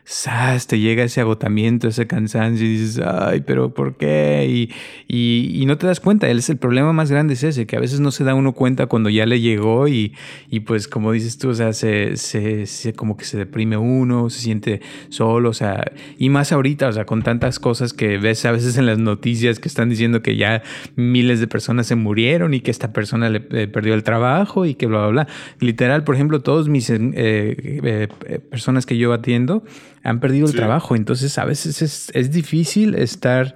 ¡zas! 0.07 0.67
te 0.67 0.79
llega 0.79 1.03
ese 1.03 1.21
agotamiento, 1.21 1.87
ese 1.87 2.07
cansancio 2.07 2.65
y 2.65 2.77
dices, 2.77 3.01
ay, 3.05 3.41
pero 3.41 3.73
¿por 3.73 3.97
qué? 3.97 4.69
Y, 5.07 5.61
y, 5.61 5.65
no 5.65 5.77
te 5.77 5.87
das 5.87 5.99
cuenta, 5.99 6.29
es 6.29 6.49
el 6.49 6.57
problema 6.57 6.93
más 6.93 7.11
grande 7.11 7.33
es 7.33 7.43
ese, 7.43 7.65
que 7.65 7.75
a 7.75 7.79
veces 7.79 7.99
no 7.99 8.11
se 8.11 8.23
da 8.23 8.35
uno 8.35 8.53
cuenta 8.53 8.87
cuando 8.87 9.09
ya 9.09 9.25
le 9.25 9.39
llegó 9.39 9.87
y, 9.87 10.13
y 10.49 10.61
pues 10.61 10.87
como 10.87 11.11
dices 11.11 11.37
tú, 11.37 11.49
o 11.49 11.53
sea, 11.53 11.73
se, 11.73 12.17
se, 12.17 12.65
se, 12.65 12.93
como 12.93 13.17
que 13.17 13.25
se 13.25 13.37
deprime 13.37 13.77
uno, 13.77 14.29
se 14.29 14.39
siente 14.39 14.81
solo, 15.09 15.49
o 15.49 15.53
sea, 15.53 15.91
y 16.17 16.29
más 16.29 16.51
ahorita, 16.51 16.87
o 16.89 16.93
sea, 16.93 17.05
con 17.05 17.21
tantas 17.23 17.59
cosas 17.59 17.93
que 17.93 18.17
ves 18.17 18.45
a 18.45 18.51
veces 18.51 18.77
en 18.77 18.85
las 18.85 18.97
noticias 18.97 19.59
que 19.59 19.67
están 19.67 19.89
diciendo 19.89 20.21
que 20.21 20.35
ya 20.35 20.63
miles 20.95 21.39
de 21.39 21.47
personas 21.47 21.87
se 21.87 21.95
murieron 21.95 22.53
y 22.53 22.61
que 22.61 22.71
esta 22.71 22.91
persona 22.93 23.29
le 23.29 23.39
perdió 23.39 23.93
el 23.93 24.03
trabajo 24.03 24.65
y 24.65 24.75
que 24.75 24.87
bla, 24.87 24.99
bla, 24.99 25.07
bla. 25.07 25.27
Literal, 25.59 26.03
por 26.03 26.15
ejemplo, 26.15 26.41
todos 26.41 26.69
mis 26.69 26.89
eh, 26.89 26.97
eh, 27.13 28.07
eh, 28.25 28.39
personas 28.39 28.85
que 28.85 28.97
yo 28.97 29.13
atiendo, 29.13 29.63
han 30.03 30.19
perdido 30.19 30.47
el 30.47 30.53
trabajo. 30.53 30.95
Entonces 30.95 31.37
a 31.37 31.45
veces 31.45 32.11
es, 32.13 32.31
difícil 32.31 32.95
estar, 32.95 33.55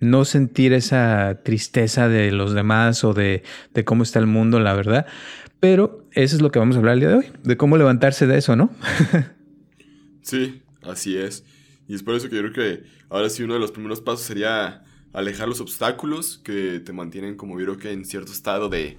no 0.00 0.24
sentir 0.24 0.72
esa 0.72 1.40
tristeza 1.44 2.08
de 2.08 2.32
los 2.32 2.54
demás 2.54 3.04
o 3.04 3.14
de, 3.14 3.42
cómo 3.84 4.02
está 4.02 4.18
el 4.18 4.26
mundo, 4.26 4.60
la 4.60 4.74
verdad. 4.74 5.06
Pero 5.60 6.06
eso 6.12 6.36
es 6.36 6.42
lo 6.42 6.50
que 6.50 6.58
vamos 6.58 6.76
a 6.76 6.78
hablar 6.80 6.94
el 6.94 7.00
día 7.00 7.08
de 7.08 7.14
hoy, 7.16 7.26
de 7.42 7.56
cómo 7.56 7.76
levantarse 7.76 8.26
de 8.26 8.38
eso, 8.38 8.56
¿no? 8.56 8.70
sí, 10.22 10.62
así 10.82 11.16
es. 11.16 11.44
Y 11.88 11.94
es 11.94 12.02
por 12.02 12.14
eso 12.14 12.28
que 12.28 12.36
yo 12.36 12.42
creo 12.42 12.52
que 12.52 12.84
ahora 13.08 13.28
sí 13.30 13.42
uno 13.42 13.54
de 13.54 13.60
los 13.60 13.70
primeros 13.70 14.00
pasos 14.00 14.26
sería 14.26 14.84
alejar 15.12 15.48
los 15.48 15.60
obstáculos 15.60 16.38
que 16.44 16.80
te 16.80 16.92
mantienen 16.92 17.36
como 17.36 17.58
yo 17.58 17.64
creo 17.64 17.78
que 17.78 17.92
en 17.92 18.04
cierto 18.04 18.32
estado 18.32 18.68
de, 18.68 18.96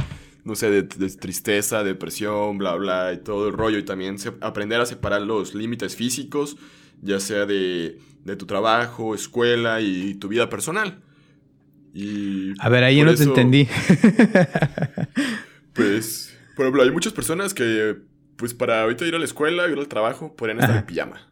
no 0.47 0.55
sé, 0.55 0.71
de, 0.71 0.83
tristeza, 0.83 1.83
depresión, 1.83 2.57
bla, 2.57 2.75
bla, 2.75 3.13
y 3.13 3.17
todo 3.17 3.49
el 3.49 3.53
rollo. 3.53 3.77
Y 3.77 3.83
también 3.83 4.15
aprender 4.41 4.79
a 4.79 4.85
separar 4.85 5.21
los 5.21 5.53
límites 5.53 5.95
físicos 5.95 6.57
ya 7.01 7.19
sea 7.19 7.45
de, 7.45 7.99
tu 8.37 8.45
trabajo, 8.45 9.13
escuela 9.13 9.81
y 9.81 10.15
tu 10.15 10.27
vida 10.27 10.49
personal. 10.49 10.99
Y 11.93 12.53
a 12.59 12.69
ver, 12.69 12.83
ahí 12.83 13.01
no 13.01 13.13
te 13.13 13.23
entendí. 13.23 13.67
pues, 15.73 16.37
por 16.55 16.65
ejemplo, 16.65 16.83
hay 16.83 16.91
muchas 16.91 17.13
personas 17.13 17.53
que, 17.53 17.97
pues 18.35 18.53
para 18.53 18.83
ahorita 18.83 19.05
ir 19.05 19.15
a 19.15 19.19
la 19.19 19.25
escuela, 19.25 19.67
ir 19.67 19.77
al 19.77 19.87
trabajo, 19.87 20.35
podrían 20.35 20.59
estar 20.59 20.77
en 20.77 20.85
pijama. 20.85 21.26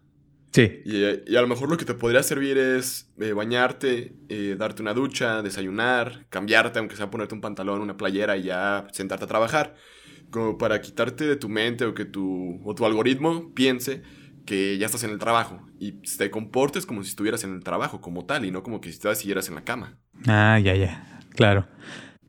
Sí. 0.55 0.81
Y, 0.85 1.35
a 1.35 1.41
lo 1.41 1.47
mejor 1.47 1.69
lo 1.69 1.75
que 1.75 1.83
te 1.83 1.95
podría 1.95 2.23
servir 2.23 2.57
es 2.57 3.11
eh, 3.19 3.33
bañarte, 3.33 4.13
eh, 4.29 4.55
darte 4.57 4.81
una 4.81 4.93
ducha, 4.93 5.41
desayunar, 5.41 6.27
cambiarte, 6.29 6.79
aunque 6.79 6.95
sea 6.95 7.11
ponerte 7.11 7.35
un 7.35 7.41
pantalón, 7.41 7.81
una 7.81 7.97
playera 7.97 8.37
y 8.37 8.43
ya 8.43 8.87
sentarte 8.93 9.25
a 9.25 9.27
trabajar. 9.27 9.75
Como 10.29 10.57
para 10.57 10.79
quitarte 10.79 11.25
de 11.25 11.35
tu 11.35 11.49
mente 11.49 11.83
o 11.83 11.93
que 11.93 12.05
tu, 12.05 12.61
o 12.63 12.73
tu 12.73 12.85
algoritmo 12.85 13.53
piense 13.53 14.01
que 14.45 14.77
ya 14.77 14.85
estás 14.85 15.03
en 15.03 15.09
el 15.09 15.19
trabajo 15.19 15.67
y 15.77 15.91
te 16.17 16.31
comportes 16.31 16.85
como 16.85 17.03
si 17.03 17.09
estuvieras 17.09 17.43
en 17.43 17.53
el 17.53 17.61
trabajo 17.61 17.99
como 17.99 18.25
tal 18.25 18.45
y 18.45 18.51
no 18.51 18.63
como 18.63 18.79
que 18.79 18.93
si 18.93 18.99
te 18.99 19.13
siguieras 19.13 19.49
en 19.49 19.55
la 19.55 19.65
cama. 19.65 19.97
Ah, 20.25 20.57
ya, 20.63 20.73
ya, 20.73 21.19
claro. 21.31 21.67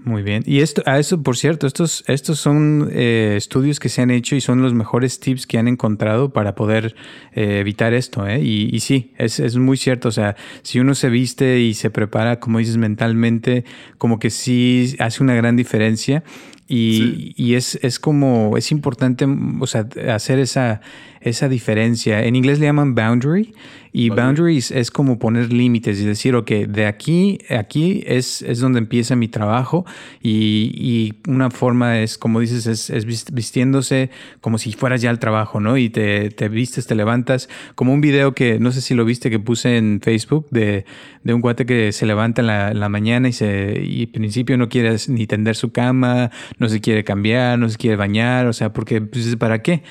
Muy 0.06 0.22
bien. 0.22 0.44
Y 0.46 0.60
esto, 0.60 0.84
a 0.86 1.00
eso, 1.00 1.20
por 1.20 1.36
cierto, 1.36 1.66
estos, 1.66 2.04
estos 2.06 2.38
son 2.38 2.88
eh, 2.92 3.34
estudios 3.36 3.80
que 3.80 3.88
se 3.88 4.02
han 4.02 4.12
hecho 4.12 4.36
y 4.36 4.40
son 4.40 4.62
los 4.62 4.72
mejores 4.72 5.18
tips 5.18 5.48
que 5.48 5.58
han 5.58 5.66
encontrado 5.66 6.32
para 6.32 6.54
poder 6.54 6.94
eh, 7.32 7.58
evitar 7.58 7.92
esto. 7.92 8.24
¿eh? 8.24 8.40
Y, 8.40 8.68
y, 8.72 8.78
sí, 8.78 9.14
es, 9.18 9.40
es, 9.40 9.56
muy 9.56 9.76
cierto. 9.76 10.06
O 10.06 10.12
sea, 10.12 10.36
si 10.62 10.78
uno 10.78 10.94
se 10.94 11.08
viste 11.08 11.58
y 11.58 11.74
se 11.74 11.90
prepara, 11.90 12.38
como 12.38 12.60
dices, 12.60 12.76
mentalmente, 12.76 13.64
como 13.98 14.20
que 14.20 14.30
sí 14.30 14.94
hace 15.00 15.24
una 15.24 15.34
gran 15.34 15.56
diferencia. 15.56 16.22
Y, 16.68 17.32
y 17.36 17.54
es, 17.54 17.78
es, 17.82 18.00
como, 18.00 18.56
es 18.56 18.72
importante, 18.72 19.24
o 19.60 19.66
sea, 19.66 19.86
hacer 20.12 20.40
esa, 20.40 20.80
esa 21.20 21.48
diferencia. 21.48 22.24
En 22.24 22.34
inglés 22.36 22.58
le 22.58 22.66
llaman 22.66 22.94
boundary 22.94 23.52
y 23.92 24.10
boundaries 24.10 24.72
es 24.72 24.90
como 24.90 25.18
poner 25.18 25.52
límites 25.54 25.98
y 26.00 26.04
decir, 26.04 26.34
ok, 26.34 26.50
de 26.68 26.84
aquí, 26.84 27.38
aquí 27.48 28.04
es, 28.06 28.42
es 28.42 28.60
donde 28.60 28.78
empieza 28.78 29.16
mi 29.16 29.26
trabajo 29.26 29.86
y, 30.22 30.70
y 30.74 31.14
una 31.30 31.50
forma 31.50 32.00
es, 32.00 32.18
como 32.18 32.40
dices, 32.40 32.66
es, 32.66 32.90
es, 32.90 33.06
vistiéndose 33.32 34.10
como 34.42 34.58
si 34.58 34.72
fueras 34.72 35.00
ya 35.00 35.08
al 35.08 35.18
trabajo, 35.18 35.60
¿no? 35.60 35.78
Y 35.78 35.88
te, 35.88 36.28
te, 36.28 36.50
vistes, 36.50 36.86
te 36.86 36.94
levantas, 36.94 37.48
como 37.74 37.94
un 37.94 38.02
video 38.02 38.34
que, 38.34 38.58
no 38.58 38.70
sé 38.70 38.82
si 38.82 38.94
lo 38.94 39.06
viste, 39.06 39.30
que 39.30 39.38
puse 39.38 39.78
en 39.78 40.00
Facebook 40.02 40.46
de, 40.50 40.84
de 41.24 41.32
un 41.32 41.40
cuate 41.40 41.64
que 41.64 41.90
se 41.92 42.04
levanta 42.04 42.42
en 42.42 42.48
la, 42.48 42.74
la 42.74 42.90
mañana 42.90 43.30
y, 43.30 43.32
se, 43.32 43.80
y 43.82 44.02
al 44.02 44.08
principio 44.08 44.58
no 44.58 44.68
quiere 44.68 44.94
ni 45.08 45.26
tender 45.26 45.56
su 45.56 45.72
cama, 45.72 46.30
no 46.58 46.68
se 46.68 46.80
quiere 46.80 47.04
cambiar, 47.04 47.58
no 47.58 47.68
se 47.68 47.76
quiere 47.76 47.96
bañar, 47.96 48.46
o 48.46 48.52
sea, 48.52 48.72
porque, 48.72 49.00
pues, 49.00 49.36
¿para 49.36 49.62
qué? 49.62 49.82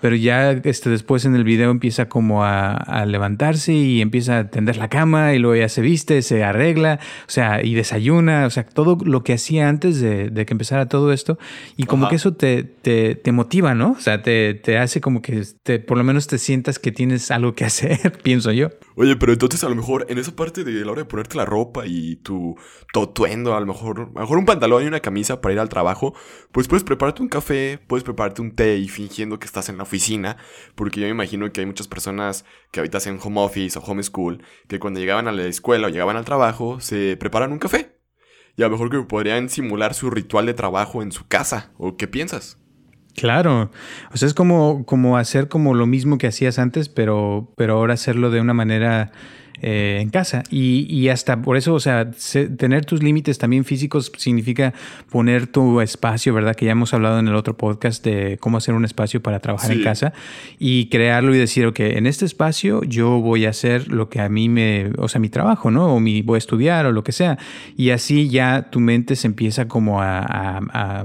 Pero 0.00 0.16
ya 0.16 0.52
este, 0.52 0.90
después 0.90 1.24
en 1.24 1.34
el 1.34 1.44
video 1.44 1.70
empieza 1.70 2.08
como 2.08 2.44
a, 2.44 3.04
levantarse 3.06 3.72
y 3.72 4.00
empieza 4.00 4.38
a 4.38 4.50
tender 4.50 4.76
la 4.76 4.88
cama 4.88 5.34
y 5.34 5.38
luego 5.38 5.56
ya 5.56 5.68
se 5.68 5.80
viste, 5.80 6.22
se 6.22 6.44
arregla, 6.44 7.00
o 7.26 7.30
sea, 7.30 7.62
y 7.62 7.74
desayuna, 7.74 8.46
o 8.46 8.50
sea, 8.50 8.64
todo 8.64 8.98
lo 9.02 9.22
que 9.22 9.34
hacía 9.34 9.68
antes 9.68 10.00
de, 10.00 10.30
que 10.46 10.52
empezara 10.52 10.88
todo 10.88 11.12
esto. 11.12 11.38
Y 11.76 11.84
como 11.84 12.08
que 12.08 12.16
eso 12.16 12.34
te, 12.34 12.64
te, 12.64 13.14
te, 13.14 13.32
motiva, 13.32 13.74
¿no? 13.74 13.92
O 13.92 14.00
sea, 14.00 14.22
te, 14.22 14.54
te 14.54 14.78
hace 14.78 15.00
como 15.00 15.22
que 15.22 15.42
te, 15.62 15.78
por 15.78 15.96
lo 15.96 16.04
menos 16.04 16.26
te 16.26 16.38
sientas 16.38 16.78
que 16.78 16.92
tienes 16.92 17.30
algo 17.30 17.54
que 17.54 17.64
hacer, 17.64 18.18
pienso 18.22 18.52
yo. 18.52 18.70
Oye, 18.96 19.16
pero 19.16 19.32
entonces 19.32 19.64
a 19.64 19.68
lo 19.68 19.74
mejor 19.74 20.06
en 20.08 20.18
esa 20.18 20.36
parte 20.36 20.64
de 20.64 20.84
la 20.84 20.92
hora 20.92 21.02
de 21.02 21.06
ponerte 21.06 21.36
la 21.36 21.44
ropa 21.44 21.86
y 21.86 22.16
tu 22.16 22.56
totuendo, 22.92 23.56
a 23.56 23.60
lo 23.60 23.66
mejor, 23.66 24.00
a 24.00 24.04
lo 24.04 24.20
mejor 24.20 24.38
un 24.38 24.44
pantalón 24.44 24.84
y 24.84 24.86
una 24.86 25.00
camisa 25.00 25.40
para 25.40 25.54
ir 25.54 25.58
al 25.58 25.68
trabajo, 25.68 26.13
pues 26.52 26.68
puedes 26.68 26.84
prepararte 26.84 27.22
un 27.22 27.28
café, 27.28 27.78
puedes 27.86 28.04
prepararte 28.04 28.42
un 28.42 28.54
té 28.54 28.76
y 28.76 28.88
fingiendo 28.88 29.38
que 29.38 29.46
estás 29.46 29.68
en 29.68 29.76
la 29.76 29.82
oficina, 29.82 30.36
porque 30.74 31.00
yo 31.00 31.06
me 31.06 31.10
imagino 31.10 31.50
que 31.52 31.60
hay 31.60 31.66
muchas 31.66 31.88
personas 31.88 32.44
que 32.70 32.80
ahorita 32.80 32.98
hacen 32.98 33.18
home 33.22 33.40
office 33.40 33.78
o 33.78 33.82
home 33.82 34.02
school, 34.02 34.42
que 34.68 34.78
cuando 34.78 35.00
llegaban 35.00 35.28
a 35.28 35.32
la 35.32 35.44
escuela 35.44 35.86
o 35.86 35.90
llegaban 35.90 36.16
al 36.16 36.24
trabajo, 36.24 36.80
se 36.80 37.16
preparan 37.16 37.52
un 37.52 37.58
café. 37.58 37.98
Y 38.56 38.62
a 38.62 38.66
lo 38.66 38.72
mejor 38.72 38.90
que 38.90 39.00
podrían 39.00 39.48
simular 39.48 39.94
su 39.94 40.10
ritual 40.10 40.46
de 40.46 40.54
trabajo 40.54 41.02
en 41.02 41.10
su 41.10 41.26
casa, 41.26 41.72
¿o 41.76 41.96
qué 41.96 42.06
piensas? 42.06 42.63
Claro, 43.16 43.70
o 44.12 44.16
sea, 44.16 44.26
es 44.26 44.34
como, 44.34 44.84
como 44.84 45.16
hacer 45.16 45.48
como 45.48 45.74
lo 45.74 45.86
mismo 45.86 46.18
que 46.18 46.26
hacías 46.26 46.58
antes, 46.58 46.88
pero, 46.88 47.48
pero 47.56 47.74
ahora 47.74 47.94
hacerlo 47.94 48.30
de 48.30 48.40
una 48.40 48.54
manera 48.54 49.12
eh, 49.62 50.00
en 50.02 50.10
casa. 50.10 50.42
Y, 50.50 50.86
y, 50.90 51.08
hasta 51.08 51.40
por 51.40 51.56
eso, 51.56 51.74
o 51.74 51.80
sea, 51.80 52.10
tener 52.58 52.84
tus 52.84 53.02
límites 53.02 53.38
también 53.38 53.64
físicos 53.64 54.10
significa 54.18 54.74
poner 55.10 55.46
tu 55.46 55.80
espacio, 55.80 56.34
¿verdad? 56.34 56.56
Que 56.56 56.66
ya 56.66 56.72
hemos 56.72 56.92
hablado 56.92 57.20
en 57.20 57.28
el 57.28 57.36
otro 57.36 57.56
podcast 57.56 58.04
de 58.04 58.36
cómo 58.40 58.58
hacer 58.58 58.74
un 58.74 58.84
espacio 58.84 59.22
para 59.22 59.38
trabajar 59.38 59.70
en 59.70 59.82
casa 59.84 60.12
y 60.58 60.88
crearlo 60.88 61.34
y 61.34 61.38
decir, 61.38 61.66
ok, 61.66 61.80
en 61.80 62.06
este 62.06 62.24
espacio 62.24 62.82
yo 62.82 63.20
voy 63.20 63.46
a 63.46 63.50
hacer 63.50 63.88
lo 63.88 64.08
que 64.10 64.20
a 64.20 64.28
mí 64.28 64.48
me, 64.48 64.90
o 64.98 65.08
sea, 65.08 65.20
mi 65.20 65.28
trabajo, 65.28 65.70
¿no? 65.70 65.94
O 65.94 66.00
mi, 66.00 66.20
voy 66.22 66.34
a 66.34 66.38
estudiar 66.38 66.84
o 66.84 66.92
lo 66.92 67.04
que 67.04 67.12
sea. 67.12 67.38
Y 67.76 67.90
así 67.90 68.28
ya 68.28 68.70
tu 68.70 68.80
mente 68.80 69.14
se 69.14 69.28
empieza 69.28 69.68
como 69.68 70.02
a 70.02 70.24
a, 70.24 71.04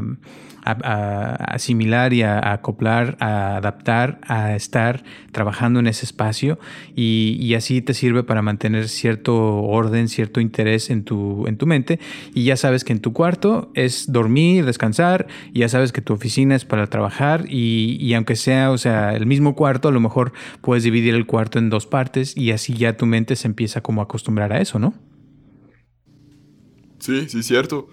asimilar 0.72 2.14
y 2.14 2.24
a, 2.24 2.54
acoplar, 2.54 3.18
a 3.20 3.58
adaptar, 3.58 4.20
a 4.24 4.56
estar 4.56 5.04
trabajando 5.32 5.80
en 5.80 5.88
ese 5.88 6.06
espacio 6.06 6.60
y, 6.96 7.54
así 7.56 7.82
te 7.82 7.94
sirve 7.94 8.24
para 8.24 8.42
mantener 8.42 8.88
cierto 8.88 9.36
orden, 9.64 10.08
cierto 10.08 10.40
interés 10.40 10.90
en 10.90 11.04
tu, 11.04 11.46
en 11.48 11.58
tu 11.58 11.66
mente 11.66 12.00
y 12.34 12.46
ya 12.46 12.56
sabes 12.56 12.84
que 12.84 12.94
en 12.94 13.00
tu 13.00 13.12
cuarto 13.12 13.72
es 13.74 14.12
dormir, 14.12 14.66
descansar 14.66 15.28
y 15.52 15.60
ya 15.60 15.70
sabes 15.70 15.92
que 15.92 16.02
tu 16.02 16.14
oficina 16.14 16.56
es 16.56 16.64
para 16.64 16.88
trabajar 16.88 17.46
y, 17.50 17.98
y 18.00 18.14
aunque 18.14 18.36
sea, 18.36 18.72
o 18.72 18.78
sea, 18.78 19.14
el 19.14 19.26
mismo 19.26 19.56
cuarto, 19.56 19.90
a 19.90 19.92
lo 19.92 20.00
mejor 20.00 20.32
puedes 20.62 20.84
dividir 20.84 21.16
el 21.16 21.26
cuarto 21.26 21.60
en 21.60 21.70
dos 21.70 21.86
partes 21.86 22.38
y 22.38 22.52
así 22.52 22.74
ya 22.74 22.96
tu 22.96 23.06
mente 23.06 23.36
se 23.36 23.48
empieza 23.48 23.82
como 23.82 24.02
a 24.02 24.06
acostumbrar 24.06 24.54
a 24.54 24.62
eso, 24.62 24.80
¿no? 24.80 24.94
Sí, 27.00 27.30
sí, 27.30 27.44
cierto. 27.44 27.88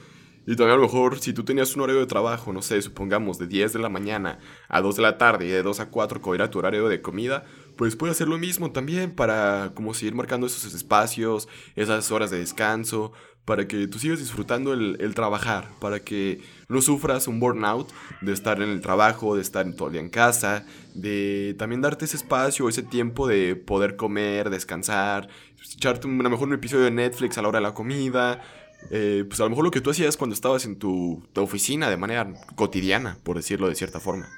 Y 0.47 0.55
también 0.55 0.73
a 0.73 0.77
lo 0.77 0.83
mejor 0.83 1.19
si 1.19 1.33
tú 1.33 1.45
tenías 1.45 1.75
un 1.75 1.83
horario 1.83 2.01
de 2.01 2.07
trabajo, 2.07 2.53
no 2.53 2.63
sé, 2.63 2.81
supongamos 2.81 3.39
de 3.39 3.49
10 3.49 3.73
de 3.73 3.79
la 3.81 3.89
mañana 3.89 4.39
a 4.69 4.81
2 4.81 4.97
de 4.97 5.03
la 5.03 5.19
tarde 5.19 5.47
y 5.47 5.51
de 5.51 5.63
2 5.63 5.81
a 5.81 5.91
4 5.91 6.21
como 6.21 6.35
era 6.35 6.51
tu 6.51 6.61
horario 6.61 6.89
de 6.89 7.03
comida, 7.03 7.45
pues 7.77 7.97
puedes 7.97 8.17
hacer 8.17 8.29
lo 8.29 8.39
mismo 8.39 8.71
también 8.71 9.11
para 9.11 9.73
como 9.75 9.93
seguir 9.93 10.15
marcando 10.15 10.47
esos 10.47 10.73
espacios, 10.73 11.49
esas 11.75 12.11
horas 12.13 12.31
de 12.31 12.39
descanso, 12.39 13.13
para 13.47 13.69
que 13.69 13.87
tú 13.87 14.01
sigas 14.01 14.19
disfrutando 14.19 14.73
el, 14.73 15.15
trabajar, 15.15 15.69
para 15.81 16.01
que 16.01 16.41
no 16.69 16.83
sufras 16.83 17.29
un 17.29 17.39
burnout 17.39 17.89
de 18.21 18.33
estar 18.33 18.61
en 18.61 18.71
el 18.71 18.81
trabajo, 18.81 19.37
de 19.37 19.43
estar 19.43 19.73
todo 19.75 19.87
el 19.87 19.93
día 19.93 20.03
en 20.03 20.11
casa, 20.11 20.67
de 20.95 21.55
también 21.57 21.81
darte 21.81 22.07
ese 22.07 22.17
espacio, 22.17 22.69
ese 22.69 22.83
tiempo 22.83 23.29
de 23.29 23.55
poder 23.55 23.95
comer, 23.95 24.51
descansar, 24.51 25.29
echarte 25.77 26.09
a 26.09 26.11
lo 26.11 26.31
mejor 26.31 26.49
un 26.49 26.55
episodio 26.55 26.87
de 26.87 26.91
Netflix 26.91 27.39
a 27.39 27.43
la 27.43 27.49
hora 27.49 27.59
de 27.59 27.63
la 27.63 27.75
comida, 27.75 28.43
eh, 28.91 29.25
pues 29.27 29.41
a 29.41 29.45
lo 29.45 29.51
mejor 29.51 29.65
lo 29.65 29.71
que 29.71 29.81
tú 29.81 29.91
hacías 29.91 30.17
cuando 30.17 30.35
estabas 30.35 30.65
en 30.65 30.79
tu, 30.79 31.23
oficina 31.37 31.91
de 31.91 31.97
manera 31.97 32.33
cotidiana, 32.55 33.19
por 33.23 33.37
decirlo 33.37 33.69
de 33.69 33.75
cierta 33.75 34.01
forma. 34.01 34.29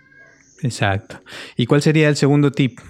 Exacto. 0.63 1.21
¿Y 1.57 1.67
cuál 1.67 1.83
sería 1.83 2.09
el 2.09 2.17
segundo 2.17 2.51
tip? 2.51 2.81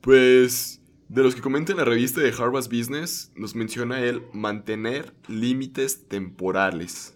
Pues 0.00 0.80
de 1.08 1.22
los 1.22 1.34
que 1.34 1.40
comenta 1.40 1.72
en 1.72 1.78
la 1.78 1.84
revista 1.84 2.20
de 2.20 2.30
Harvard 2.30 2.68
Business, 2.68 3.30
nos 3.36 3.54
menciona 3.54 4.00
él 4.00 4.22
mantener 4.32 5.14
límites 5.28 6.08
temporales. 6.08 7.14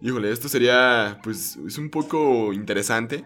Híjole, 0.00 0.32
esto 0.32 0.48
sería, 0.48 1.20
pues, 1.22 1.58
es 1.66 1.78
un 1.78 1.90
poco 1.90 2.52
interesante 2.52 3.24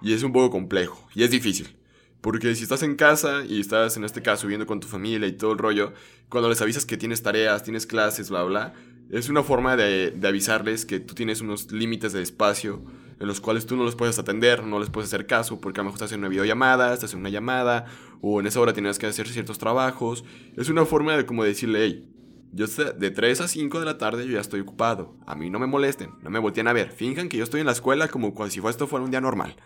y 0.00 0.12
es 0.12 0.22
un 0.22 0.32
poco 0.32 0.50
complejo 0.50 1.08
y 1.14 1.24
es 1.24 1.30
difícil. 1.30 1.76
Porque 2.24 2.54
si 2.54 2.62
estás 2.62 2.82
en 2.82 2.96
casa 2.96 3.44
y 3.46 3.60
estás 3.60 3.98
en 3.98 4.04
este 4.04 4.22
caso 4.22 4.46
viviendo 4.46 4.66
con 4.66 4.80
tu 4.80 4.88
familia 4.88 5.28
y 5.28 5.32
todo 5.32 5.52
el 5.52 5.58
rollo, 5.58 5.92
cuando 6.30 6.48
les 6.48 6.58
avisas 6.62 6.86
que 6.86 6.96
tienes 6.96 7.22
tareas, 7.22 7.62
tienes 7.62 7.86
clases, 7.86 8.30
bla, 8.30 8.42
bla, 8.44 8.72
es 9.10 9.28
una 9.28 9.42
forma 9.42 9.76
de, 9.76 10.18
avisarles 10.26 10.86
que 10.86 11.00
tú 11.00 11.14
tienes 11.14 11.42
unos 11.42 11.70
límites 11.70 12.14
de 12.14 12.22
espacio 12.22 12.82
en 13.20 13.26
los 13.26 13.42
cuales 13.42 13.66
tú 13.66 13.76
no 13.76 13.84
los 13.84 13.94
puedes 13.94 14.18
atender, 14.18 14.64
no 14.64 14.80
les 14.80 14.88
puedes 14.88 15.12
hacer 15.12 15.26
caso, 15.26 15.60
porque 15.60 15.80
a 15.80 15.82
lo 15.82 15.90
mejor 15.90 15.98
estás 15.98 16.12
en 16.12 16.20
una 16.20 16.28
videollamada, 16.28 16.94
estás 16.94 17.12
en 17.12 17.20
una 17.20 17.28
llamada, 17.28 17.84
o 18.22 18.40
en 18.40 18.46
esa 18.46 18.58
hora 18.58 18.72
tienes 18.72 18.98
que 18.98 19.04
hacer 19.04 19.28
ciertos 19.28 19.58
trabajos. 19.58 20.24
Es 20.56 20.70
una 20.70 20.86
forma 20.86 21.18
de 21.18 21.26
como 21.26 21.44
decirle, 21.44 21.84
hey, 21.84 22.08
yo 22.52 22.66
de 22.66 23.10
3 23.10 23.42
a 23.42 23.48
5 23.48 23.80
de 23.80 23.84
la 23.84 23.98
tarde 23.98 24.26
yo 24.26 24.32
ya 24.32 24.40
estoy 24.40 24.60
ocupado. 24.60 25.18
A 25.26 25.34
mí 25.34 25.50
no 25.50 25.58
me 25.58 25.66
molesten, 25.66 26.08
no 26.22 26.30
me 26.30 26.38
volteen 26.38 26.68
a 26.68 26.72
ver. 26.72 26.90
Finjan 26.90 27.28
que 27.28 27.36
yo 27.36 27.44
estoy 27.44 27.60
en 27.60 27.66
la 27.66 27.72
escuela 27.72 28.08
como 28.08 28.32
si 28.48 28.66
esto 28.66 28.86
fuera 28.86 29.04
un 29.04 29.10
día 29.10 29.20
normal. 29.20 29.56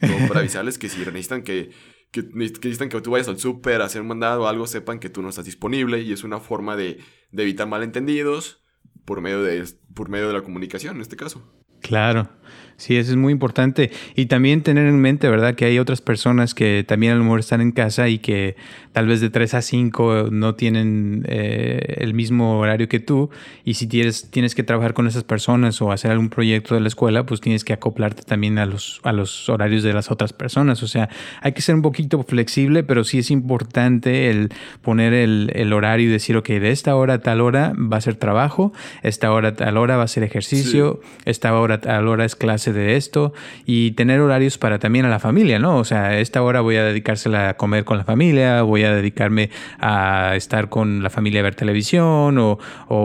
Como 0.00 0.26
para 0.26 0.40
avisarles 0.40 0.78
que 0.78 0.88
si 0.88 0.98
necesitan 0.98 1.42
que 1.42 1.70
que, 2.10 2.22
necesitan 2.32 2.88
que 2.88 3.00
tú 3.00 3.10
vayas 3.10 3.28
al 3.28 3.38
súper 3.38 3.82
a 3.82 3.86
hacer 3.86 4.02
un 4.02 4.08
mandado 4.08 4.42
o 4.42 4.46
algo, 4.46 4.66
sepan 4.66 4.98
que 4.98 5.10
tú 5.10 5.22
no 5.22 5.28
estás 5.28 5.44
disponible 5.44 6.00
y 6.00 6.12
es 6.12 6.24
una 6.24 6.40
forma 6.40 6.76
de, 6.76 6.98
de 7.30 7.42
evitar 7.42 7.68
malentendidos 7.68 8.62
por 9.04 9.20
medio, 9.20 9.42
de, 9.42 9.64
por 9.94 10.08
medio 10.08 10.28
de 10.28 10.34
la 10.34 10.42
comunicación 10.42 10.96
en 10.96 11.02
este 11.02 11.16
caso. 11.16 11.42
Claro. 11.80 12.28
Sí, 12.76 12.96
eso 12.96 13.10
es 13.10 13.16
muy 13.16 13.32
importante. 13.32 13.90
Y 14.14 14.26
también 14.26 14.62
tener 14.62 14.86
en 14.86 15.00
mente, 15.00 15.28
¿verdad?, 15.28 15.54
que 15.54 15.64
hay 15.64 15.78
otras 15.78 16.00
personas 16.00 16.54
que 16.54 16.84
también 16.86 17.12
a 17.12 17.16
lo 17.16 17.24
mejor 17.24 17.40
están 17.40 17.60
en 17.60 17.72
casa 17.72 18.08
y 18.08 18.18
que 18.18 18.56
tal 18.98 19.06
vez 19.06 19.20
de 19.20 19.30
3 19.30 19.54
a 19.54 19.62
5 19.62 20.26
no 20.32 20.56
tienen 20.56 21.24
eh, 21.28 21.98
el 21.98 22.14
mismo 22.14 22.58
horario 22.58 22.88
que 22.88 22.98
tú. 22.98 23.30
Y 23.64 23.74
si 23.74 23.86
tienes, 23.86 24.28
tienes 24.32 24.56
que 24.56 24.64
trabajar 24.64 24.92
con 24.92 25.06
esas 25.06 25.22
personas 25.22 25.80
o 25.80 25.92
hacer 25.92 26.10
algún 26.10 26.30
proyecto 26.30 26.74
de 26.74 26.80
la 26.80 26.88
escuela, 26.88 27.24
pues 27.24 27.40
tienes 27.40 27.62
que 27.62 27.72
acoplarte 27.72 28.24
también 28.24 28.58
a 28.58 28.66
los, 28.66 29.00
a 29.04 29.12
los 29.12 29.48
horarios 29.48 29.84
de 29.84 29.92
las 29.92 30.10
otras 30.10 30.32
personas. 30.32 30.82
O 30.82 30.88
sea, 30.88 31.10
hay 31.42 31.52
que 31.52 31.62
ser 31.62 31.76
un 31.76 31.82
poquito 31.82 32.20
flexible, 32.24 32.82
pero 32.82 33.04
sí 33.04 33.18
es 33.18 33.30
importante 33.30 34.30
el 34.30 34.48
poner 34.82 35.14
el, 35.14 35.52
el 35.54 35.72
horario 35.72 36.08
y 36.08 36.10
decir, 36.10 36.36
ok, 36.36 36.48
de 36.48 36.72
esta 36.72 36.96
hora 36.96 37.14
a 37.14 37.18
tal 37.20 37.40
hora 37.40 37.74
va 37.76 37.98
a 37.98 38.00
ser 38.00 38.16
trabajo, 38.16 38.72
esta 39.04 39.30
hora 39.30 39.50
a 39.50 39.54
tal 39.54 39.76
hora 39.76 39.96
va 39.96 40.02
a 40.02 40.08
ser 40.08 40.24
ejercicio, 40.24 41.00
esta 41.24 41.56
hora 41.56 41.76
a 41.76 41.80
tal 41.80 42.08
hora 42.08 42.24
es 42.24 42.34
clase 42.34 42.72
de 42.72 42.96
esto 42.96 43.32
y 43.64 43.92
tener 43.92 44.18
horarios 44.18 44.58
para 44.58 44.80
también 44.80 45.04
a 45.04 45.08
la 45.08 45.20
familia, 45.20 45.60
¿no? 45.60 45.76
O 45.76 45.84
sea, 45.84 46.18
esta 46.18 46.42
hora 46.42 46.62
voy 46.62 46.74
a 46.74 46.82
dedicársela 46.82 47.50
a 47.50 47.56
comer 47.56 47.84
con 47.84 47.96
la 47.96 48.02
familia, 48.02 48.62
voy 48.62 48.82
a 48.82 48.87
dedicarme 48.94 49.50
a 49.78 50.34
estar 50.36 50.68
con 50.68 51.02
la 51.02 51.10
familia 51.10 51.40
a 51.40 51.44
ver 51.44 51.54
televisión 51.54 52.38
o, 52.38 52.58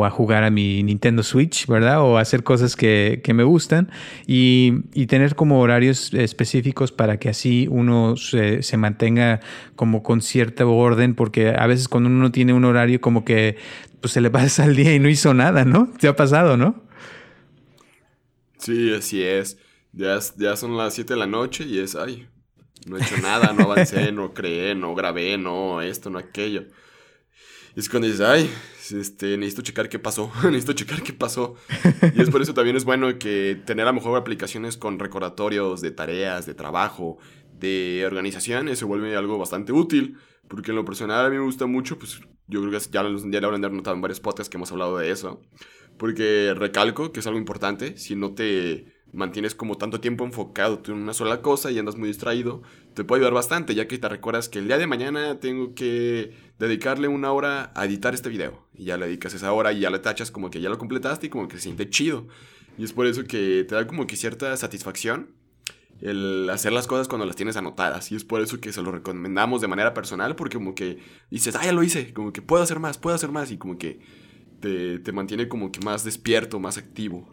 a 0.05 0.09
jugar 0.09 0.43
a 0.43 0.49
mi 0.49 0.83
Nintendo 0.83 1.23
Switch, 1.23 1.67
¿verdad? 1.67 2.01
O 2.01 2.17
hacer 2.17 2.43
cosas 2.43 2.75
que, 2.75 3.21
me 3.33 3.43
gustan 3.43 3.89
y, 4.27 4.83
tener 5.07 5.35
como 5.35 5.59
horarios 5.59 6.13
específicos 6.13 6.91
para 6.91 7.17
que 7.17 7.29
así 7.29 7.67
uno 7.69 8.15
se, 8.15 8.63
se 8.63 8.77
mantenga 8.77 9.41
como 9.75 10.01
con 10.01 10.21
cierto 10.21 10.71
orden, 10.71 11.13
porque 11.15 11.49
a 11.49 11.67
veces 11.67 11.87
cuando 11.87 12.09
uno 12.09 12.31
tiene 12.31 12.53
un 12.53 12.65
horario 12.65 13.01
como 13.01 13.25
que 13.25 13.57
pues 14.01 14.11
se 14.13 14.21
le 14.21 14.29
pasa 14.29 14.65
el 14.65 14.75
día 14.75 14.93
y 14.93 14.99
no 14.99 15.07
hizo 15.07 15.33
nada, 15.33 15.63
¿no? 15.65 15.89
¿Te 15.97 16.07
ha 16.07 16.15
pasado, 16.15 16.57
no? 16.57 16.83
Sí, 18.57 18.93
así 18.93 19.23
es. 19.23 19.57
Ya, 19.93 20.19
ya 20.37 20.55
son 20.55 20.75
las 20.75 20.95
7 20.95 21.13
de 21.13 21.19
la 21.19 21.27
noche 21.27 21.65
y 21.65 21.79
es, 21.79 21.95
ay, 21.95 22.27
no 22.87 22.97
he 22.97 23.01
hecho 23.01 23.17
nada, 23.17 23.53
no 23.53 23.63
avancé, 23.63 24.11
no 24.11 24.33
creé, 24.33 24.75
no 24.75 24.95
grabé, 24.95 25.37
no 25.37 25.81
esto, 25.81 26.09
no 26.09 26.19
aquello. 26.19 26.65
Y 27.75 27.79
es 27.79 27.89
cuando 27.89 28.07
dices, 28.07 28.21
ay, 28.21 28.49
este, 28.91 29.37
necesito 29.37 29.63
checar 29.63 29.89
qué 29.89 29.97
pasó, 29.99 30.31
necesito 30.45 30.73
checar 30.73 31.01
qué 31.01 31.13
pasó. 31.13 31.55
Y 32.15 32.21
es 32.21 32.29
por 32.29 32.41
eso 32.41 32.53
también 32.53 32.75
es 32.75 32.85
bueno 32.85 33.17
que 33.17 33.59
tener 33.65 33.85
a 33.85 33.91
lo 33.91 33.95
mejor 33.95 34.17
aplicaciones 34.17 34.77
con 34.77 34.99
recordatorios 34.99 35.81
de 35.81 35.91
tareas, 35.91 36.45
de 36.45 36.53
trabajo, 36.53 37.17
de 37.53 38.03
organizaciones, 38.05 38.79
se 38.79 38.85
vuelve 38.85 39.15
algo 39.15 39.37
bastante 39.37 39.71
útil. 39.73 40.17
Porque 40.47 40.71
en 40.71 40.75
lo 40.75 40.85
personal 40.85 41.25
a 41.25 41.29
mí 41.29 41.37
me 41.37 41.43
gusta 41.43 41.65
mucho, 41.65 41.97
pues 41.97 42.19
yo 42.47 42.61
creo 42.61 42.71
que 42.71 42.79
ya, 42.91 43.01
ya 43.01 43.41
lo 43.41 43.47
habrán 43.47 43.61
notado 43.75 43.95
en 43.95 44.01
varios 44.01 44.19
podcasts 44.19 44.49
que 44.49 44.57
hemos 44.57 44.71
hablado 44.71 44.97
de 44.97 45.09
eso. 45.09 45.41
Porque 45.97 46.53
recalco 46.55 47.11
que 47.11 47.21
es 47.21 47.27
algo 47.27 47.39
importante, 47.39 47.97
si 47.97 48.15
no 48.15 48.33
te 48.33 48.92
mantienes 49.13 49.55
como 49.55 49.77
tanto 49.77 50.01
tiempo 50.01 50.25
enfocado 50.25 50.81
en 50.87 50.93
una 50.93 51.13
sola 51.13 51.41
cosa 51.41 51.71
y 51.71 51.79
andas 51.79 51.95
muy 51.95 52.07
distraído, 52.07 52.63
te 52.95 53.03
puede 53.03 53.21
ayudar 53.21 53.33
bastante, 53.33 53.75
ya 53.75 53.87
que 53.87 53.97
te 53.97 54.09
recuerdas 54.09 54.49
que 54.49 54.59
el 54.59 54.67
día 54.67 54.77
de 54.77 54.87
mañana 54.87 55.39
tengo 55.39 55.75
que 55.75 56.35
dedicarle 56.59 57.07
una 57.07 57.31
hora 57.31 57.71
a 57.75 57.85
editar 57.85 58.13
este 58.13 58.29
video. 58.29 58.67
Y 58.73 58.85
ya 58.85 58.97
le 58.97 59.05
dedicas 59.05 59.33
esa 59.33 59.53
hora 59.53 59.71
y 59.71 59.79
ya 59.79 59.89
le 59.89 59.99
tachas 59.99 60.31
como 60.31 60.49
que 60.49 60.59
ya 60.59 60.69
lo 60.69 60.77
completaste 60.77 61.27
y 61.27 61.29
como 61.29 61.47
que 61.47 61.57
se 61.57 61.63
siente 61.63 61.89
chido. 61.89 62.27
Y 62.77 62.83
es 62.83 62.93
por 62.93 63.05
eso 63.05 63.23
que 63.23 63.65
te 63.67 63.75
da 63.75 63.85
como 63.87 64.07
que 64.07 64.15
cierta 64.15 64.57
satisfacción 64.57 65.29
el 66.01 66.49
hacer 66.49 66.73
las 66.73 66.87
cosas 66.87 67.07
cuando 67.07 67.25
las 67.25 67.35
tienes 67.35 67.55
anotadas. 67.55 68.11
Y 68.11 68.15
es 68.15 68.23
por 68.23 68.41
eso 68.41 68.59
que 68.59 68.73
se 68.73 68.81
lo 68.81 68.91
recomendamos 68.91 69.61
de 69.61 69.67
manera 69.67 69.93
personal, 69.93 70.35
porque 70.35 70.57
como 70.57 70.75
que 70.75 70.97
dices, 71.29 71.55
ah, 71.55 71.63
ya 71.63 71.71
lo 71.71 71.83
hice, 71.83 72.13
como 72.13 72.33
que 72.33 72.41
puedo 72.41 72.63
hacer 72.63 72.79
más, 72.79 72.97
puedo 72.97 73.15
hacer 73.15 73.31
más, 73.31 73.51
y 73.51 73.57
como 73.57 73.77
que 73.77 73.99
te, 74.59 74.99
te 74.99 75.11
mantiene 75.11 75.47
como 75.47 75.71
que 75.71 75.79
más 75.79 76.03
despierto, 76.03 76.59
más 76.59 76.77
activo. 76.77 77.29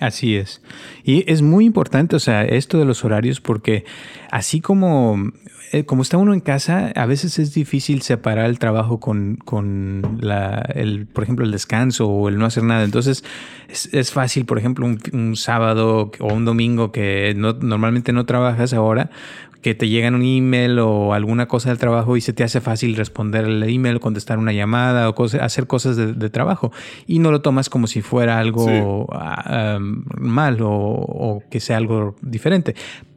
Así 0.00 0.36
es. 0.36 0.60
Y 1.04 1.30
es 1.30 1.40
muy 1.40 1.64
importante, 1.64 2.16
o 2.16 2.18
sea, 2.20 2.44
esto 2.44 2.78
de 2.78 2.84
los 2.84 3.04
horarios, 3.04 3.40
porque 3.40 3.84
así 4.30 4.60
como, 4.60 5.32
eh, 5.72 5.84
como 5.84 6.02
está 6.02 6.18
uno 6.18 6.34
en 6.34 6.40
casa, 6.40 6.92
a 6.94 7.06
veces 7.06 7.38
es 7.38 7.54
difícil 7.54 8.02
separar 8.02 8.44
el 8.44 8.58
trabajo 8.58 9.00
con, 9.00 9.36
con 9.36 10.18
la, 10.20 10.58
el, 10.74 11.06
por 11.06 11.24
ejemplo, 11.24 11.46
el 11.46 11.50
descanso 11.50 12.08
o 12.08 12.28
el 12.28 12.36
no 12.36 12.44
hacer 12.44 12.62
nada. 12.64 12.84
Entonces, 12.84 13.24
es, 13.68 13.88
es 13.94 14.12
fácil, 14.12 14.44
por 14.44 14.58
ejemplo, 14.58 14.84
un, 14.84 15.00
un, 15.12 15.34
sábado 15.34 16.12
o 16.20 16.32
un 16.32 16.44
domingo 16.44 16.92
que 16.92 17.32
no, 17.34 17.54
normalmente 17.54 18.12
no 18.12 18.26
trabajas 18.26 18.74
ahora, 18.74 19.10
que 19.62 19.74
te 19.74 19.88
llegan 19.88 20.14
un 20.14 20.22
email 20.22 20.78
o 20.78 21.12
alguna 21.12 21.48
cosa 21.48 21.70
del 21.70 21.78
trabajo 21.78 22.16
y 22.16 22.20
se 22.20 22.32
te 22.32 22.44
hace 22.44 22.60
fácil 22.60 22.96
responder 22.96 23.44
el 23.44 23.62
email, 23.62 24.00
contestar 24.00 24.38
una 24.38 24.52
llamada 24.52 25.08
o 25.08 25.24
hacer 25.40 25.66
cosas 25.66 25.96
de, 25.96 26.12
de, 26.12 26.30
trabajo 26.30 26.72
y 27.06 27.18
no 27.18 27.30
lo 27.30 27.40
tomas 27.40 27.68
como 27.68 27.86
si 27.86 28.02
fuera 28.02 28.38
algo 28.38 28.66
sí. 28.66 28.72
um, 28.72 30.04
mal 30.16 30.60
o, 30.60 30.70
o 30.70 31.42
que 31.50 31.60
sea 31.60 31.76
algo 31.76 32.16
diferente. 32.22 32.74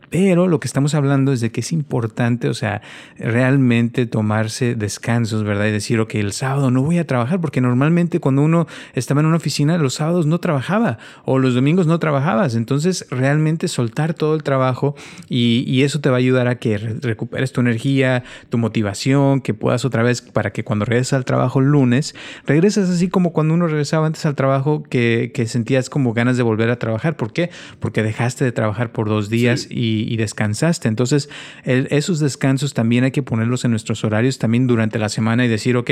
Pero 0.10 0.48
lo 0.48 0.60
que 0.60 0.68
estamos 0.68 0.96
hablando 0.96 1.32
es 1.32 1.42
de 1.42 1.52
que 1.52 1.62
es 1.62 1.72
importante, 1.72 2.50
o 2.50 2.54
sea, 2.54 2.82
realmente 3.18 4.06
tomarse 4.06 4.76
descansos, 4.76 5.44
¿verdad? 5.44 5.68
Y 5.68 5.72
decir, 5.72 6.00
ok, 6.00 6.16
el 6.16 6.34
sábado 6.34 6.72
no 6.72 6.82
voy 6.82 6.98
a 6.98 7.06
trabajar, 7.06 7.40
porque 7.40 7.62
normalmente 7.62 8.20
cuando 8.20 8.42
uno 8.42 8.68
estaba 8.94 9.22
en 9.22 9.28
una 9.28 9.38
oficina, 9.38 9.78
los 9.78 9.96
sábados 9.96 10.26
no 10.26 10.40
trabajaba 10.40 10.98
o 11.26 11.38
los 11.38 11.54
domingos 11.54 11.86
no 11.86 12.00
trabajabas. 12.00 12.56
Entonces, 12.56 13.06
realmente 13.12 13.68
soltar 13.68 14.14
todo 14.14 14.36
el 14.36 14.44
trabajo 14.44 14.96
y, 15.28 15.64
y 15.68 15.84
eso 15.84 16.02
te 16.02 16.10
va 16.10 16.16
a 16.16 16.20
ayudar 16.20 16.48
a 16.48 16.56
que 16.56 16.78
recuperes 16.78 17.52
tu 17.52 17.62
energía, 17.62 18.24
tu 18.50 18.58
motivación, 18.58 19.42
que 19.42 19.54
puedas 19.54 19.86
otra 19.86 20.04
vez, 20.04 20.22
para 20.22 20.52
que 20.52 20.64
cuando 20.64 20.86
regreses 20.86 21.14
al 21.14 21.26
trabajo 21.26 21.60
el 21.60 21.68
lunes, 21.68 22.16
regresas 22.46 22.90
así 22.90 23.10
como 23.10 23.32
cuando 23.32 23.54
uno 23.54 23.68
regresaba 23.68 24.08
antes 24.08 24.26
al 24.26 24.36
trabajo, 24.36 24.84
que, 24.84 25.32
que 25.34 25.46
sentías 25.46 25.90
como 25.90 26.14
ganas 26.14 26.38
de 26.38 26.44
volver 26.44 26.70
a 26.70 26.80
trabajar. 26.80 27.16
¿Por 27.16 27.32
qué? 27.32 27.50
Porque 27.80 28.02
dejaste 28.04 28.44
de 28.44 28.52
trabajar 28.52 28.92
por 28.92 29.08
dos 29.08 29.30
días 29.30 29.62
sí. 29.62 29.68
y 29.72 29.99
y, 30.08 30.18
descansaste. 30.18 30.88
Entonces, 30.88 31.30
esos 31.64 32.20
descansos 32.20 32.74
también 32.74 33.04
hay 33.04 33.12
que 33.12 33.24
ponerlos 33.24 33.66
en 33.66 33.72
nuestros 33.72 34.04
horarios 34.04 34.40
también 34.40 34.68
durante 34.68 35.00
la 35.00 35.10
semana 35.10 35.46
y 35.46 35.48
decir, 35.48 35.78
ok, 35.78 35.92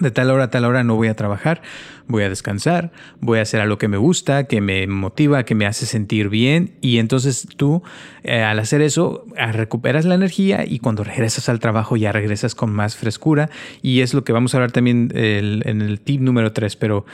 de 0.00 0.10
tal 0.10 0.30
hora 0.30 0.44
a 0.44 0.50
tal 0.50 0.64
hora 0.64 0.84
no 0.84 0.96
voy 0.96 1.08
a 1.08 1.14
trabajar, 1.14 1.62
voy 2.06 2.22
a 2.22 2.28
descansar, 2.28 2.92
voy 3.20 3.38
a 3.38 3.42
hacer 3.42 3.60
algo 3.60 3.78
que 3.78 3.88
me 3.88 3.96
gusta, 3.96 4.44
que 4.44 4.60
me 4.60 4.86
motiva, 4.86 5.44
que 5.44 5.54
me 5.54 5.66
hace 5.66 5.86
sentir 5.86 6.28
bien 6.28 6.76
y 6.80 6.98
entonces 6.98 7.48
tú 7.56 7.82
eh, 8.22 8.42
al 8.42 8.58
hacer 8.58 8.82
eso 8.82 9.24
recuperas 9.52 10.04
la 10.04 10.14
energía 10.14 10.64
y 10.66 10.80
cuando 10.80 11.02
regresas 11.02 11.48
al 11.48 11.60
trabajo 11.60 11.96
ya 11.96 12.12
regresas 12.12 12.54
con 12.54 12.72
más 12.72 12.96
frescura 12.96 13.48
y 13.82 14.00
es 14.00 14.12
lo 14.12 14.24
que 14.24 14.32
vamos 14.32 14.54
a 14.54 14.58
hablar 14.58 14.72
también 14.72 15.10
en 15.14 15.80
el 15.80 16.00
tip 16.00 16.20
número 16.20 16.52
3, 16.52 16.76
pero 16.76 17.06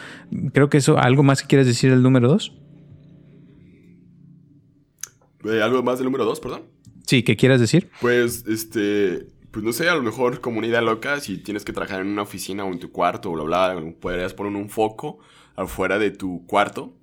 creo 0.53 0.69
que 0.69 0.79
eso, 0.79 0.99
¿algo 0.99 1.23
más 1.23 1.43
que 1.43 1.49
quieres 1.49 1.67
decir 1.67 1.93
el 1.93 2.03
número 2.03 2.29
2? 2.29 2.62
Eh, 5.45 5.63
¿Algo 5.63 5.83
más 5.83 5.99
del 5.99 6.07
número 6.07 6.25
2, 6.25 6.41
perdón? 6.41 6.63
Sí, 7.07 7.23
¿qué 7.23 7.37
quieras 7.37 7.61
decir? 7.61 7.91
Pues, 8.01 8.45
este, 8.47 9.27
pues 9.51 9.65
no 9.65 9.73
sé, 9.73 9.89
a 9.89 9.95
lo 9.95 10.03
mejor 10.03 10.41
como 10.41 10.59
una 10.59 10.67
idea 10.67 10.81
loca, 10.81 11.21
si 11.21 11.39
tienes 11.39 11.65
que 11.65 11.73
trabajar 11.73 12.01
en 12.01 12.09
una 12.09 12.23
oficina 12.23 12.65
o 12.65 12.73
en 12.73 12.79
tu 12.79 12.91
cuarto 12.91 13.31
o 13.31 13.35
bla, 13.35 13.45
bla, 13.45 13.93
podrías 14.01 14.35
poner 14.35 14.55
un 14.55 14.71
foco 14.71 15.19
afuera 15.57 15.99
de 15.99 16.11
tu 16.11 16.47
cuarto 16.47 16.95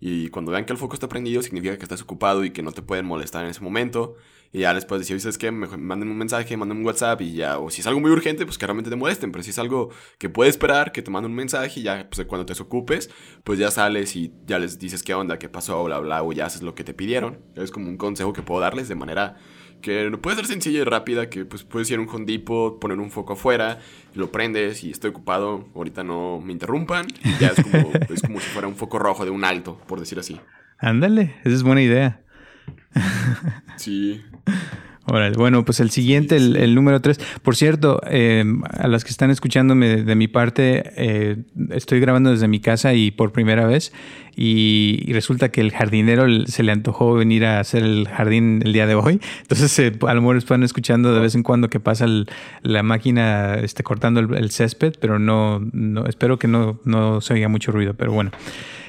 y 0.00 0.28
cuando 0.28 0.52
vean 0.52 0.64
que 0.64 0.72
el 0.72 0.78
foco 0.78 0.94
está 0.94 1.08
prendido 1.08 1.42
significa 1.42 1.76
que 1.76 1.82
estás 1.82 2.02
ocupado 2.02 2.44
y 2.44 2.50
que 2.50 2.62
no 2.62 2.72
te 2.72 2.82
pueden 2.82 3.04
molestar 3.04 3.44
en 3.44 3.50
ese 3.50 3.60
momento 3.60 4.16
y 4.52 4.60
ya 4.60 4.72
les 4.72 4.84
puedes 4.84 5.06
decir, 5.06 5.20
¿sabes 5.20 5.38
qué? 5.38 5.50
Mejor 5.50 5.78
manden 5.78 6.08
un 6.08 6.18
mensaje, 6.18 6.56
manden 6.56 6.78
un 6.78 6.86
WhatsApp 6.86 7.20
y 7.20 7.34
ya, 7.34 7.58
o 7.58 7.70
si 7.70 7.80
es 7.80 7.86
algo 7.86 8.00
muy 8.00 8.10
urgente, 8.10 8.44
pues 8.46 8.58
que 8.58 8.66
realmente 8.66 8.90
te 8.90 8.96
molesten, 8.96 9.32
pero 9.32 9.42
si 9.42 9.50
es 9.50 9.58
algo 9.58 9.90
que 10.18 10.28
puede 10.28 10.50
esperar, 10.50 10.92
que 10.92 11.02
te 11.02 11.10
manden 11.10 11.32
un 11.32 11.36
mensaje 11.36 11.80
y 11.80 11.82
ya, 11.82 12.08
pues 12.10 12.26
cuando 12.26 12.46
te 12.46 12.52
desocupes, 12.52 13.10
pues 13.44 13.58
ya 13.58 13.70
sales 13.70 14.16
y 14.16 14.32
ya 14.46 14.58
les 14.58 14.78
dices 14.78 15.02
qué 15.02 15.14
onda, 15.14 15.38
qué 15.38 15.48
pasó, 15.48 15.84
bla, 15.84 15.98
bla, 15.98 16.22
o 16.22 16.32
ya 16.32 16.46
haces 16.46 16.62
lo 16.62 16.74
que 16.74 16.84
te 16.84 16.94
pidieron. 16.94 17.40
Es 17.56 17.70
como 17.70 17.88
un 17.88 17.96
consejo 17.96 18.32
que 18.32 18.42
puedo 18.42 18.60
darles 18.60 18.88
de 18.88 18.94
manera 18.94 19.36
que 19.80 20.10
puede 20.20 20.36
ser 20.36 20.46
sencilla 20.46 20.80
y 20.80 20.84
rápida, 20.84 21.30
que 21.30 21.44
pues 21.44 21.62
puedes 21.62 21.90
ir 21.90 21.98
a 21.98 22.02
un 22.02 22.08
Home 22.08 22.24
Depot, 22.24 22.80
poner 22.80 22.98
un 22.98 23.10
foco 23.10 23.34
afuera, 23.34 23.78
lo 24.14 24.32
prendes 24.32 24.82
y 24.82 24.90
estoy 24.90 25.10
ocupado, 25.10 25.68
ahorita 25.74 26.02
no 26.02 26.40
me 26.40 26.52
interrumpan, 26.52 27.06
y 27.24 27.38
ya 27.40 27.48
es 27.48 27.62
como, 27.62 27.92
es 28.08 28.22
como 28.22 28.40
si 28.40 28.48
fuera 28.48 28.68
un 28.68 28.74
foco 28.74 28.98
rojo 28.98 29.24
de 29.24 29.30
un 29.30 29.44
alto, 29.44 29.78
por 29.86 30.00
decir 30.00 30.18
así. 30.18 30.40
Ándale, 30.78 31.36
esa 31.44 31.54
es 31.54 31.62
buena 31.62 31.82
idea. 31.82 32.22
Sí. 33.76 34.22
Órale, 35.10 35.36
bueno, 35.36 35.64
pues 35.64 35.80
el 35.80 35.90
siguiente, 35.90 36.36
el, 36.36 36.56
el 36.56 36.74
número 36.74 37.00
tres. 37.00 37.18
Por 37.42 37.56
cierto, 37.56 38.00
eh, 38.06 38.44
a 38.70 38.88
las 38.88 39.04
que 39.04 39.10
están 39.10 39.30
escuchándome 39.30 40.02
de 40.02 40.14
mi 40.14 40.28
parte, 40.28 40.92
eh, 40.96 41.36
estoy 41.70 41.98
grabando 42.00 42.30
desde 42.30 42.46
mi 42.46 42.60
casa 42.60 42.92
y 42.92 43.10
por 43.10 43.32
primera 43.32 43.66
vez. 43.66 43.92
Y, 44.36 45.02
y, 45.06 45.12
resulta 45.14 45.48
que 45.48 45.60
el 45.60 45.72
jardinero 45.72 46.26
se 46.46 46.62
le 46.62 46.70
antojó 46.70 47.14
venir 47.14 47.44
a 47.44 47.58
hacer 47.58 47.82
el 47.82 48.06
jardín 48.06 48.60
el 48.64 48.72
día 48.72 48.86
de 48.86 48.94
hoy. 48.94 49.20
Entonces, 49.40 49.76
eh, 49.78 49.92
a 50.06 50.14
lo 50.14 50.20
mejor 50.20 50.36
están 50.36 50.62
escuchando 50.62 51.12
de 51.14 51.20
vez 51.20 51.34
en 51.34 51.42
cuando 51.42 51.70
que 51.70 51.80
pasa 51.80 52.04
el, 52.04 52.28
la 52.62 52.82
máquina 52.82 53.54
este, 53.54 53.82
cortando 53.82 54.20
el, 54.20 54.34
el, 54.34 54.50
césped, 54.50 54.94
pero 55.00 55.18
no, 55.18 55.60
no 55.72 56.06
espero 56.06 56.38
que 56.38 56.46
no, 56.48 56.78
no 56.84 57.20
se 57.20 57.34
oiga 57.34 57.48
mucho 57.48 57.72
ruido. 57.72 57.94
Pero 57.94 58.12
bueno, 58.12 58.30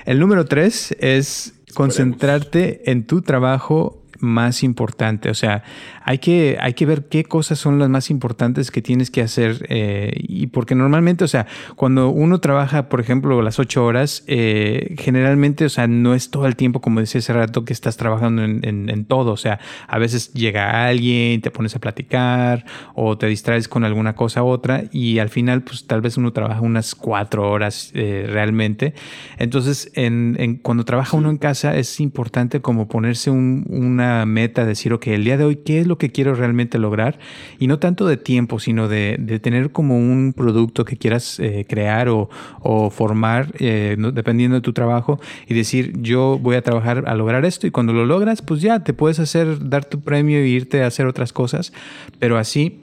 el 0.05 0.19
número 0.19 0.45
tres 0.45 0.95
es 0.99 1.58
concentrarte 1.73 2.89
en 2.91 3.05
tu 3.05 3.21
trabajo 3.21 3.98
más 4.19 4.63
importante. 4.63 5.29
O 5.29 5.33
sea, 5.33 5.63
hay 6.03 6.19
que, 6.19 6.57
hay 6.59 6.73
que 6.73 6.85
ver 6.85 7.07
qué 7.07 7.23
cosas 7.23 7.59
son 7.59 7.79
las 7.79 7.89
más 7.89 8.09
importantes 8.09 8.71
que 8.71 8.81
tienes 8.81 9.11
que 9.11 9.21
hacer. 9.21 9.65
Eh, 9.69 10.13
y 10.15 10.47
porque 10.47 10.75
normalmente, 10.75 11.23
o 11.23 11.27
sea, 11.27 11.47
cuando 11.75 12.09
uno 12.09 12.39
trabaja, 12.39 12.89
por 12.89 12.99
ejemplo, 12.99 13.41
las 13.41 13.59
ocho 13.59 13.85
horas, 13.85 14.23
eh, 14.27 14.95
generalmente, 14.97 15.65
o 15.65 15.69
sea, 15.69 15.87
no 15.87 16.13
es 16.13 16.29
todo 16.29 16.45
el 16.47 16.55
tiempo, 16.55 16.81
como 16.81 16.99
decía 16.99 17.19
hace 17.19 17.33
rato, 17.33 17.65
que 17.65 17.73
estás 17.73 17.97
trabajando 17.97 18.43
en, 18.43 18.61
en, 18.63 18.89
en, 18.89 19.05
todo. 19.05 19.31
O 19.31 19.37
sea, 19.37 19.59
a 19.87 19.97
veces 19.99 20.33
llega 20.33 20.87
alguien, 20.87 21.41
te 21.41 21.51
pones 21.51 21.75
a 21.75 21.79
platicar 21.79 22.65
o 22.95 23.17
te 23.17 23.27
distraes 23.27 23.67
con 23.67 23.83
alguna 23.83 24.15
cosa 24.15 24.43
u 24.43 24.47
otra 24.47 24.83
y 24.91 25.19
al 25.19 25.29
final, 25.29 25.61
pues 25.61 25.87
tal 25.87 26.01
vez 26.01 26.17
uno 26.17 26.33
trabaja 26.33 26.61
unas 26.61 26.95
cuatro 26.95 27.49
horas 27.49 27.91
eh, 27.93 28.25
realmente. 28.29 28.93
Entonces, 29.37 29.91
en, 29.95 30.35
en, 30.39 30.55
cuando 30.57 30.85
trabaja 30.85 31.17
uno 31.17 31.29
en 31.29 31.37
casa, 31.37 31.75
es 31.75 31.99
importante 31.99 32.61
como 32.61 32.87
ponerse 32.87 33.29
un, 33.29 33.65
una 33.69 34.08
meta, 34.25 34.65
decir, 34.65 34.93
ok, 34.93 35.07
el 35.07 35.23
día 35.23 35.37
de 35.37 35.43
hoy, 35.43 35.57
¿qué 35.57 35.79
es 35.79 35.87
lo 35.87 35.97
que 35.97 36.11
quiero 36.11 36.35
realmente 36.35 36.77
lograr? 36.77 37.19
Y 37.59 37.67
no 37.67 37.79
tanto 37.79 38.07
de 38.07 38.17
tiempo, 38.17 38.59
sino 38.59 38.87
de, 38.87 39.39
tener 39.41 39.71
como 39.71 39.97
un 39.97 40.33
producto 40.35 40.85
que 40.85 40.97
quieras 40.97 41.39
eh, 41.39 41.65
crear 41.67 42.09
o, 42.09 42.29
formar, 42.91 43.53
eh, 43.59 43.95
dependiendo 44.13 44.55
de 44.55 44.61
tu 44.61 44.73
trabajo, 44.73 45.19
y 45.47 45.53
decir, 45.53 45.93
yo 46.01 46.39
voy 46.41 46.55
a 46.55 46.61
trabajar 46.61 47.03
a 47.07 47.15
lograr 47.15 47.45
esto, 47.45 47.67
y 47.67 47.71
cuando 47.71 47.93
lo 47.93 48.05
logras, 48.05 48.41
pues 48.41 48.61
ya 48.61 48.83
te 48.83 48.93
puedes 48.93 49.19
hacer, 49.19 49.69
dar 49.69 49.85
tu 49.85 50.01
premio 50.01 50.39
e 50.39 50.47
irte 50.47 50.83
a 50.83 50.87
hacer 50.87 51.07
otras 51.07 51.33
cosas, 51.33 51.73
pero 52.19 52.37
así 52.37 52.81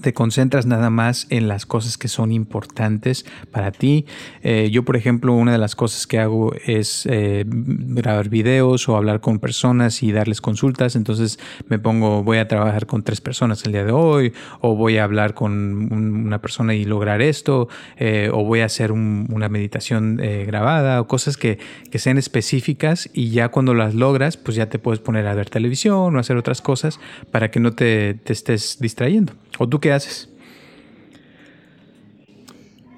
te 0.00 0.12
concentras 0.12 0.66
nada 0.66 0.90
más 0.90 1.26
en 1.30 1.48
las 1.48 1.66
cosas 1.66 1.98
que 1.98 2.08
son 2.08 2.32
importantes 2.32 3.24
para 3.50 3.72
ti. 3.72 4.06
Eh, 4.42 4.68
yo, 4.70 4.84
por 4.84 4.96
ejemplo, 4.96 5.32
una 5.34 5.52
de 5.52 5.58
las 5.58 5.76
cosas 5.76 6.06
que 6.06 6.18
hago 6.18 6.52
es 6.66 7.06
eh, 7.10 7.44
grabar 7.46 8.28
videos 8.28 8.88
o 8.88 8.96
hablar 8.96 9.20
con 9.20 9.38
personas 9.38 10.02
y 10.02 10.12
darles 10.12 10.40
consultas. 10.40 10.96
Entonces 10.96 11.38
me 11.68 11.78
pongo, 11.78 12.22
voy 12.22 12.38
a 12.38 12.48
trabajar 12.48 12.86
con 12.86 13.02
tres 13.02 13.20
personas 13.20 13.64
el 13.64 13.72
día 13.72 13.84
de 13.84 13.92
hoy, 13.92 14.32
o 14.60 14.74
voy 14.74 14.98
a 14.98 15.04
hablar 15.04 15.34
con 15.34 15.92
una 15.92 16.40
persona 16.40 16.74
y 16.74 16.84
lograr 16.84 17.22
esto, 17.22 17.68
eh, 17.96 18.30
o 18.32 18.44
voy 18.44 18.60
a 18.60 18.66
hacer 18.66 18.92
un, 18.92 19.26
una 19.32 19.48
meditación 19.48 20.16
grabada, 20.46 21.00
o 21.00 21.06
cosas 21.06 21.36
que, 21.36 21.58
que 21.90 21.98
sean 21.98 22.18
específicas 22.18 23.08
y 23.12 23.30
ya 23.30 23.48
cuando 23.48 23.74
las 23.74 23.94
logras, 23.94 24.36
pues 24.36 24.56
ya 24.56 24.68
te 24.68 24.78
puedes 24.78 25.00
poner 25.00 25.26
a 25.26 25.34
ver 25.34 25.50
televisión 25.50 26.14
o 26.14 26.18
hacer 26.18 26.36
otras 26.36 26.60
cosas 26.60 27.00
para 27.30 27.50
que 27.50 27.60
no 27.60 27.72
te, 27.72 28.14
te 28.14 28.32
estés 28.32 28.78
distrayendo. 28.80 29.32
¿O 29.58 29.68
tú 29.68 29.78
qué 29.84 29.92
haces? 29.92 30.30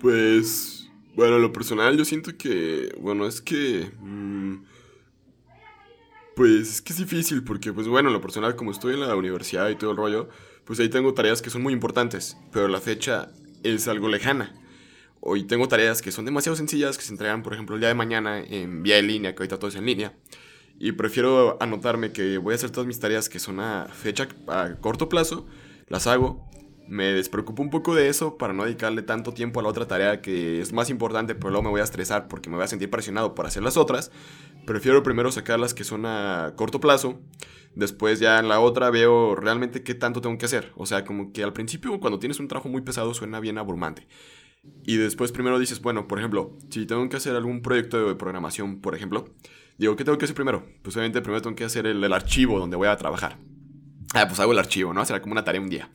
Pues, 0.00 0.88
bueno, 1.16 1.40
lo 1.40 1.52
personal 1.52 1.98
yo 1.98 2.04
siento 2.04 2.36
que, 2.38 2.94
bueno, 3.00 3.26
es 3.26 3.40
que... 3.40 3.90
Mmm, 4.00 4.58
pues 6.36 6.70
es 6.70 6.82
que 6.82 6.92
es 6.92 6.98
difícil 6.98 7.42
porque, 7.42 7.72
pues 7.72 7.88
bueno, 7.88 8.10
lo 8.10 8.20
personal 8.20 8.54
como 8.54 8.70
estoy 8.70 8.94
en 8.94 9.00
la 9.00 9.16
universidad 9.16 9.68
y 9.70 9.74
todo 9.74 9.90
el 9.90 9.96
rollo, 9.96 10.28
pues 10.64 10.78
ahí 10.78 10.88
tengo 10.88 11.12
tareas 11.12 11.42
que 11.42 11.50
son 11.50 11.62
muy 11.62 11.72
importantes, 11.72 12.36
pero 12.52 12.68
la 12.68 12.80
fecha 12.80 13.30
es 13.64 13.88
algo 13.88 14.08
lejana. 14.08 14.54
Hoy 15.20 15.44
tengo 15.44 15.66
tareas 15.66 16.02
que 16.02 16.12
son 16.12 16.24
demasiado 16.24 16.54
sencillas, 16.54 16.98
que 16.98 17.04
se 17.04 17.10
entregan, 17.10 17.42
por 17.42 17.54
ejemplo, 17.54 17.74
el 17.74 17.80
día 17.80 17.88
de 17.88 17.94
mañana 17.94 18.38
en 18.38 18.82
vía 18.82 18.98
en 18.98 19.08
línea, 19.08 19.34
que 19.34 19.42
ahorita 19.42 19.58
todo 19.58 19.70
es 19.70 19.76
en 19.76 19.86
línea. 19.86 20.12
Y 20.78 20.92
prefiero 20.92 21.56
anotarme 21.60 22.12
que 22.12 22.36
voy 22.38 22.52
a 22.52 22.56
hacer 22.56 22.70
todas 22.70 22.86
mis 22.86 23.00
tareas 23.00 23.28
que 23.28 23.40
son 23.40 23.58
a 23.58 23.86
fecha 23.86 24.28
a 24.46 24.74
corto 24.78 25.08
plazo, 25.08 25.46
las 25.88 26.06
hago 26.06 26.46
me 26.88 27.12
despreocupo 27.12 27.62
un 27.62 27.70
poco 27.70 27.94
de 27.94 28.08
eso 28.08 28.38
para 28.38 28.52
no 28.52 28.64
dedicarle 28.64 29.02
tanto 29.02 29.32
tiempo 29.32 29.60
a 29.60 29.62
la 29.62 29.68
otra 29.68 29.86
tarea 29.86 30.20
que 30.20 30.60
es 30.60 30.72
más 30.72 30.90
importante, 30.90 31.34
pero 31.34 31.50
luego 31.50 31.64
me 31.64 31.70
voy 31.70 31.80
a 31.80 31.84
estresar 31.84 32.28
porque 32.28 32.48
me 32.50 32.56
voy 32.56 32.64
a 32.64 32.68
sentir 32.68 32.90
presionado 32.90 33.34
por 33.34 33.46
hacer 33.46 33.62
las 33.62 33.76
otras. 33.76 34.10
Prefiero 34.66 35.02
primero 35.02 35.30
sacar 35.32 35.58
las 35.58 35.74
que 35.74 35.84
son 35.84 36.06
a 36.06 36.52
corto 36.56 36.80
plazo. 36.80 37.20
Después 37.74 38.20
ya 38.20 38.38
en 38.38 38.48
la 38.48 38.60
otra 38.60 38.90
veo 38.90 39.34
realmente 39.34 39.82
qué 39.82 39.94
tanto 39.94 40.20
tengo 40.20 40.38
que 40.38 40.46
hacer. 40.46 40.72
O 40.76 40.86
sea, 40.86 41.04
como 41.04 41.32
que 41.32 41.42
al 41.42 41.52
principio 41.52 41.98
cuando 42.00 42.18
tienes 42.18 42.40
un 42.40 42.48
trabajo 42.48 42.68
muy 42.68 42.82
pesado 42.82 43.12
suena 43.14 43.40
bien 43.40 43.58
abrumante. 43.58 44.06
Y 44.84 44.96
después 44.96 45.32
primero 45.32 45.58
dices, 45.58 45.80
bueno, 45.80 46.08
por 46.08 46.18
ejemplo, 46.18 46.56
si 46.70 46.86
tengo 46.86 47.08
que 47.08 47.16
hacer 47.16 47.36
algún 47.36 47.62
proyecto 47.62 48.08
de 48.08 48.14
programación, 48.14 48.80
por 48.80 48.94
ejemplo, 48.94 49.28
digo, 49.78 49.94
¿qué 49.94 50.04
tengo 50.04 50.18
que 50.18 50.24
hacer 50.24 50.34
primero? 50.34 50.64
Pues 50.82 50.96
obviamente 50.96 51.20
primero 51.20 51.42
tengo 51.42 51.54
que 51.56 51.64
hacer 51.64 51.86
el, 51.86 52.02
el 52.02 52.12
archivo 52.12 52.58
donde 52.58 52.76
voy 52.76 52.88
a 52.88 52.96
trabajar. 52.96 53.38
Ah, 54.18 54.26
pues 54.26 54.40
hago 54.40 54.52
el 54.52 54.58
archivo, 54.58 54.94
¿no? 54.94 55.04
Será 55.04 55.20
como 55.20 55.32
una 55.32 55.44
tarea 55.44 55.60
un 55.60 55.68
día. 55.68 55.90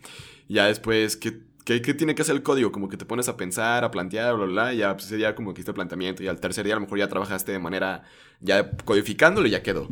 Ya 0.47 0.67
después, 0.67 1.17
¿qué, 1.17 1.41
¿qué, 1.65 1.79
tiene 1.95 2.13
que 2.13 2.21
hacer 2.21 2.36
el 2.36 2.43
código? 2.43 2.71
Como 2.71 2.88
que 2.88 2.95
te 2.95 3.03
pones 3.03 3.27
a 3.29 3.36
pensar, 3.36 3.84
a 3.84 3.89
plantear, 3.89 4.36
bla, 4.36 4.45
bla, 4.45 4.53
bla. 4.53 4.73
Ya 4.75 4.93
pues, 4.93 5.07
ese 5.07 5.17
día 5.17 5.34
como 5.34 5.55
que 5.55 5.62
hiciste 5.62 5.73
planteamiento. 5.73 6.21
Y 6.21 6.27
al 6.27 6.39
tercer 6.39 6.63
día 6.63 6.75
a 6.75 6.77
lo 6.77 6.81
mejor 6.81 6.99
ya 6.99 7.07
trabajaste 7.07 7.51
de 7.51 7.57
manera, 7.57 8.03
ya 8.39 8.69
codificándolo 8.86 9.47
y 9.47 9.51
ya 9.51 9.63
quedó. 9.63 9.89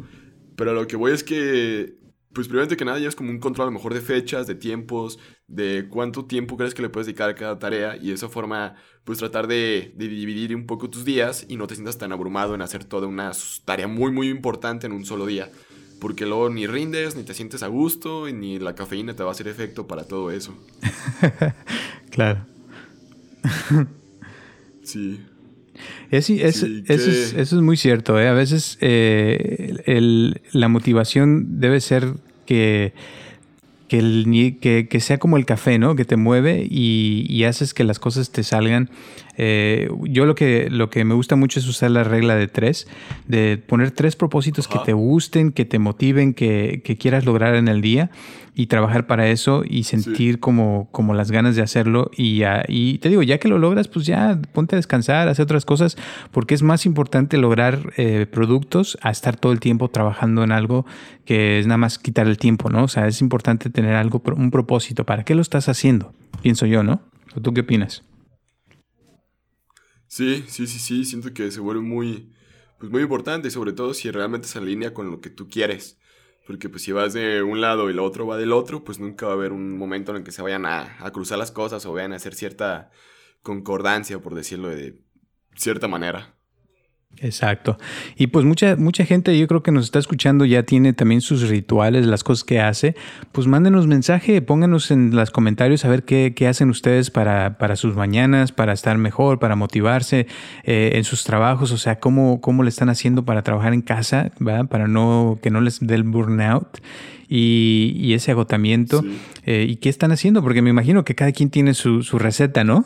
Pero 0.55 0.73
lo 0.73 0.85
que 0.85 0.95
voy 0.95 1.11
es 1.11 1.23
que, 1.23 1.95
pues 2.31 2.47
primero 2.47 2.67
que 2.67 2.85
nada, 2.85 2.99
ya 2.99 3.07
es 3.09 3.15
como 3.15 3.31
un 3.31 3.39
control 3.39 3.69
a 3.69 3.71
lo 3.71 3.77
mejor 3.77 3.95
de 3.95 4.01
fechas, 4.01 4.45
de 4.45 4.53
tiempos, 4.53 5.17
de 5.47 5.87
cuánto 5.89 6.25
tiempo 6.25 6.55
crees 6.55 6.75
que 6.75 6.83
le 6.83 6.89
puedes 6.89 7.07
dedicar 7.07 7.31
a 7.31 7.35
cada 7.35 7.57
tarea. 7.57 7.97
Y 7.97 8.09
de 8.09 8.13
esa 8.13 8.29
forma, 8.29 8.75
pues 9.05 9.17
tratar 9.17 9.47
de, 9.47 9.91
de 9.95 10.07
dividir 10.07 10.55
un 10.55 10.67
poco 10.67 10.87
tus 10.91 11.03
días 11.03 11.47
y 11.49 11.57
no 11.57 11.65
te 11.65 11.73
sientas 11.73 11.97
tan 11.97 12.11
abrumado 12.11 12.53
en 12.53 12.61
hacer 12.61 12.83
toda 12.83 13.07
una 13.07 13.31
tarea 13.65 13.87
muy, 13.87 14.11
muy 14.11 14.29
importante 14.29 14.85
en 14.85 14.93
un 14.93 15.03
solo 15.03 15.25
día 15.25 15.49
porque 15.99 16.25
luego 16.25 16.49
ni 16.49 16.67
rindes, 16.67 17.15
ni 17.15 17.23
te 17.23 17.33
sientes 17.33 17.63
a 17.63 17.67
gusto, 17.67 18.27
y 18.27 18.33
ni 18.33 18.59
la 18.59 18.75
cafeína 18.75 19.15
te 19.15 19.23
va 19.23 19.29
a 19.29 19.31
hacer 19.33 19.47
efecto 19.47 19.87
para 19.87 20.05
todo 20.05 20.31
eso. 20.31 20.55
claro. 22.09 22.45
sí. 24.83 25.19
Es, 26.11 26.29
es, 26.29 26.63
eso, 26.63 26.65
es, 26.87 27.33
eso, 27.33 27.55
es, 27.55 27.61
muy 27.61 27.77
cierto. 27.77 28.19
¿eh? 28.19 28.27
A 28.27 28.33
veces 28.33 28.77
eh, 28.81 29.77
el, 29.85 30.41
la 30.51 30.67
motivación 30.67 31.59
debe 31.59 31.79
ser 31.79 32.13
que 32.45 32.93
que, 33.89 33.97
el, 33.97 34.57
que, 34.61 34.87
que, 34.87 34.99
sea 35.01 35.17
como 35.17 35.35
el 35.35 35.45
café, 35.45 35.79
¿no? 35.79 35.95
Que 35.95 36.05
te 36.05 36.15
mueve 36.15 36.65
y, 36.69 37.25
y 37.27 37.43
haces 37.43 37.73
que 37.73 37.83
las 37.83 37.99
cosas 37.99 38.31
te 38.31 38.43
salgan. 38.43 38.89
Eh, 39.41 39.89
yo 40.03 40.25
lo 40.25 40.35
que, 40.35 40.67
lo 40.69 40.89
que 40.89 41.05
me 41.05 41.15
gusta 41.15 41.37
mucho 41.37 41.61
es 41.61 41.67
usar 41.67 41.91
la 41.91 42.03
regla 42.03 42.35
de 42.35 42.49
tres, 42.49 42.89
de 43.25 43.57
poner 43.57 43.91
tres 43.91 44.17
propósitos 44.17 44.67
que 44.67 44.79
te 44.79 44.91
gusten, 44.91 45.53
que 45.53 45.63
te 45.63 45.79
motiven, 45.79 46.33
que, 46.33 46.81
que 46.83 46.97
quieras 46.97 47.23
lograr 47.23 47.55
en 47.55 47.69
el 47.69 47.79
día 47.79 48.11
y 48.53 48.65
trabajar 48.65 49.07
para 49.07 49.29
eso 49.29 49.63
y 49.65 49.83
sentir 49.83 50.41
como, 50.41 50.89
como 50.91 51.13
las 51.13 51.31
ganas 51.31 51.55
de 51.55 51.61
hacerlo. 51.61 52.11
Y, 52.17 52.41
y 52.67 52.97
te 52.97 53.07
digo, 53.07 53.23
ya 53.23 53.37
que 53.37 53.47
lo 53.47 53.59
logras, 53.59 53.87
pues 53.87 54.05
ya 54.05 54.41
ponte 54.51 54.75
a 54.75 54.77
descansar, 54.77 55.29
hacer 55.29 55.43
otras 55.43 55.63
cosas, 55.63 55.95
porque 56.31 56.53
es 56.53 56.61
más 56.61 56.85
importante 56.85 57.37
lograr 57.37 57.93
eh, 57.95 58.25
productos 58.29 58.97
a 59.01 59.09
estar 59.09 59.37
todo 59.37 59.53
el 59.53 59.61
tiempo 59.61 59.87
trabajando 59.87 60.43
en 60.43 60.51
algo 60.51 60.85
que 61.23 61.59
es 61.59 61.67
nada 61.67 61.77
más 61.77 61.97
quitar 61.97 62.27
el 62.27 62.37
tiempo, 62.37 62.69
¿no? 62.69 62.83
O 62.83 62.87
sea, 62.89 63.07
es 63.07 63.21
importante 63.21 63.69
tener 63.69 63.95
algo, 63.95 64.21
un 64.35 64.51
propósito. 64.51 65.05
¿Para 65.05 65.23
qué 65.23 65.33
lo 65.33 65.41
estás 65.41 65.69
haciendo? 65.69 66.11
Pienso 66.41 66.65
yo, 66.65 66.83
¿no? 66.83 66.99
¿Tú 67.41 67.53
qué 67.53 67.61
opinas? 67.61 68.03
Sí, 70.09 70.43
sí, 70.47 70.67
sí, 70.67 70.79
sí, 70.79 71.05
siento 71.05 71.33
que 71.33 71.51
se 71.51 71.59
vuelve 71.61 71.81
muy, 71.81 72.33
pues 72.79 72.91
muy 72.91 73.03
importante, 73.03 73.51
sobre 73.51 73.73
todo 73.73 73.93
si 73.93 74.09
realmente 74.11 74.47
se 74.47 74.57
alinea 74.57 74.93
con 74.93 75.11
lo 75.11 75.21
que 75.21 75.29
tú 75.29 75.47
quieres. 75.49 75.99
Porque 76.47 76.67
pues 76.67 76.81
si 76.83 76.91
vas 76.91 77.13
de 77.13 77.43
un 77.43 77.61
lado 77.61 77.89
y 77.89 77.93
el 77.93 77.99
otro 77.99 78.25
va 78.25 78.37
del 78.37 78.51
otro, 78.53 78.83
pues 78.83 78.99
nunca 78.99 79.27
va 79.27 79.33
a 79.33 79.35
haber 79.35 79.51
un 79.51 79.77
momento 79.77 80.11
en 80.11 80.17
el 80.17 80.23
que 80.23 80.31
se 80.31 80.41
vayan 80.41 80.65
a, 80.65 80.97
a 81.05 81.11
cruzar 81.11 81.37
las 81.37 81.51
cosas 81.51 81.85
o 81.85 81.93
vayan 81.93 82.13
a 82.13 82.15
hacer 82.17 82.33
cierta 82.35 82.91
concordancia, 83.43 84.19
por 84.21 84.35
decirlo 84.35 84.69
de 84.69 85.03
cierta 85.55 85.87
manera. 85.87 86.38
Exacto. 87.21 87.77
Y 88.15 88.27
pues 88.27 88.45
mucha, 88.45 88.75
mucha 88.77 89.05
gente 89.05 89.37
yo 89.37 89.47
creo 89.47 89.61
que 89.61 89.71
nos 89.71 89.85
está 89.85 89.99
escuchando 89.99 90.45
ya 90.45 90.63
tiene 90.63 90.93
también 90.93 91.21
sus 91.21 91.49
rituales, 91.49 92.05
las 92.05 92.23
cosas 92.23 92.43
que 92.43 92.61
hace. 92.61 92.95
Pues 93.31 93.47
mándenos 93.47 93.87
mensaje, 93.87 94.41
pónganos 94.41 94.89
en 94.91 95.15
los 95.15 95.29
comentarios 95.31 95.83
a 95.83 95.89
ver 95.89 96.03
qué, 96.03 96.33
qué 96.35 96.47
hacen 96.47 96.69
ustedes 96.69 97.11
para, 97.11 97.57
para, 97.57 97.75
sus 97.75 97.95
mañanas, 97.95 98.51
para 98.51 98.73
estar 98.73 98.97
mejor, 98.97 99.39
para 99.39 99.55
motivarse 99.55 100.27
eh, 100.63 100.91
en 100.93 101.03
sus 101.03 101.23
trabajos, 101.23 101.71
o 101.71 101.77
sea, 101.77 101.99
cómo, 101.99 102.39
cómo 102.39 102.63
le 102.63 102.69
están 102.69 102.89
haciendo 102.89 103.25
para 103.25 103.41
trabajar 103.41 103.73
en 103.73 103.81
casa, 103.81 104.31
¿verdad? 104.39 104.67
Para 104.67 104.87
no, 104.87 105.39
que 105.41 105.49
no 105.49 105.61
les 105.61 105.79
dé 105.81 105.95
el 105.95 106.03
burnout. 106.03 106.79
Y, 107.31 107.93
y 107.95 108.13
ese 108.13 108.31
agotamiento. 108.31 109.03
Eh, 109.45 109.67
¿Y 109.69 109.75
qué 109.75 109.89
están 109.89 110.11
haciendo? 110.11 110.41
Porque 110.41 110.63
me 110.63 110.71
imagino 110.71 111.05
que 111.05 111.13
cada 111.13 111.31
quien 111.31 111.51
tiene 111.51 111.75
su, 111.75 112.01
su 112.01 112.17
receta, 112.17 112.63
¿no? 112.63 112.83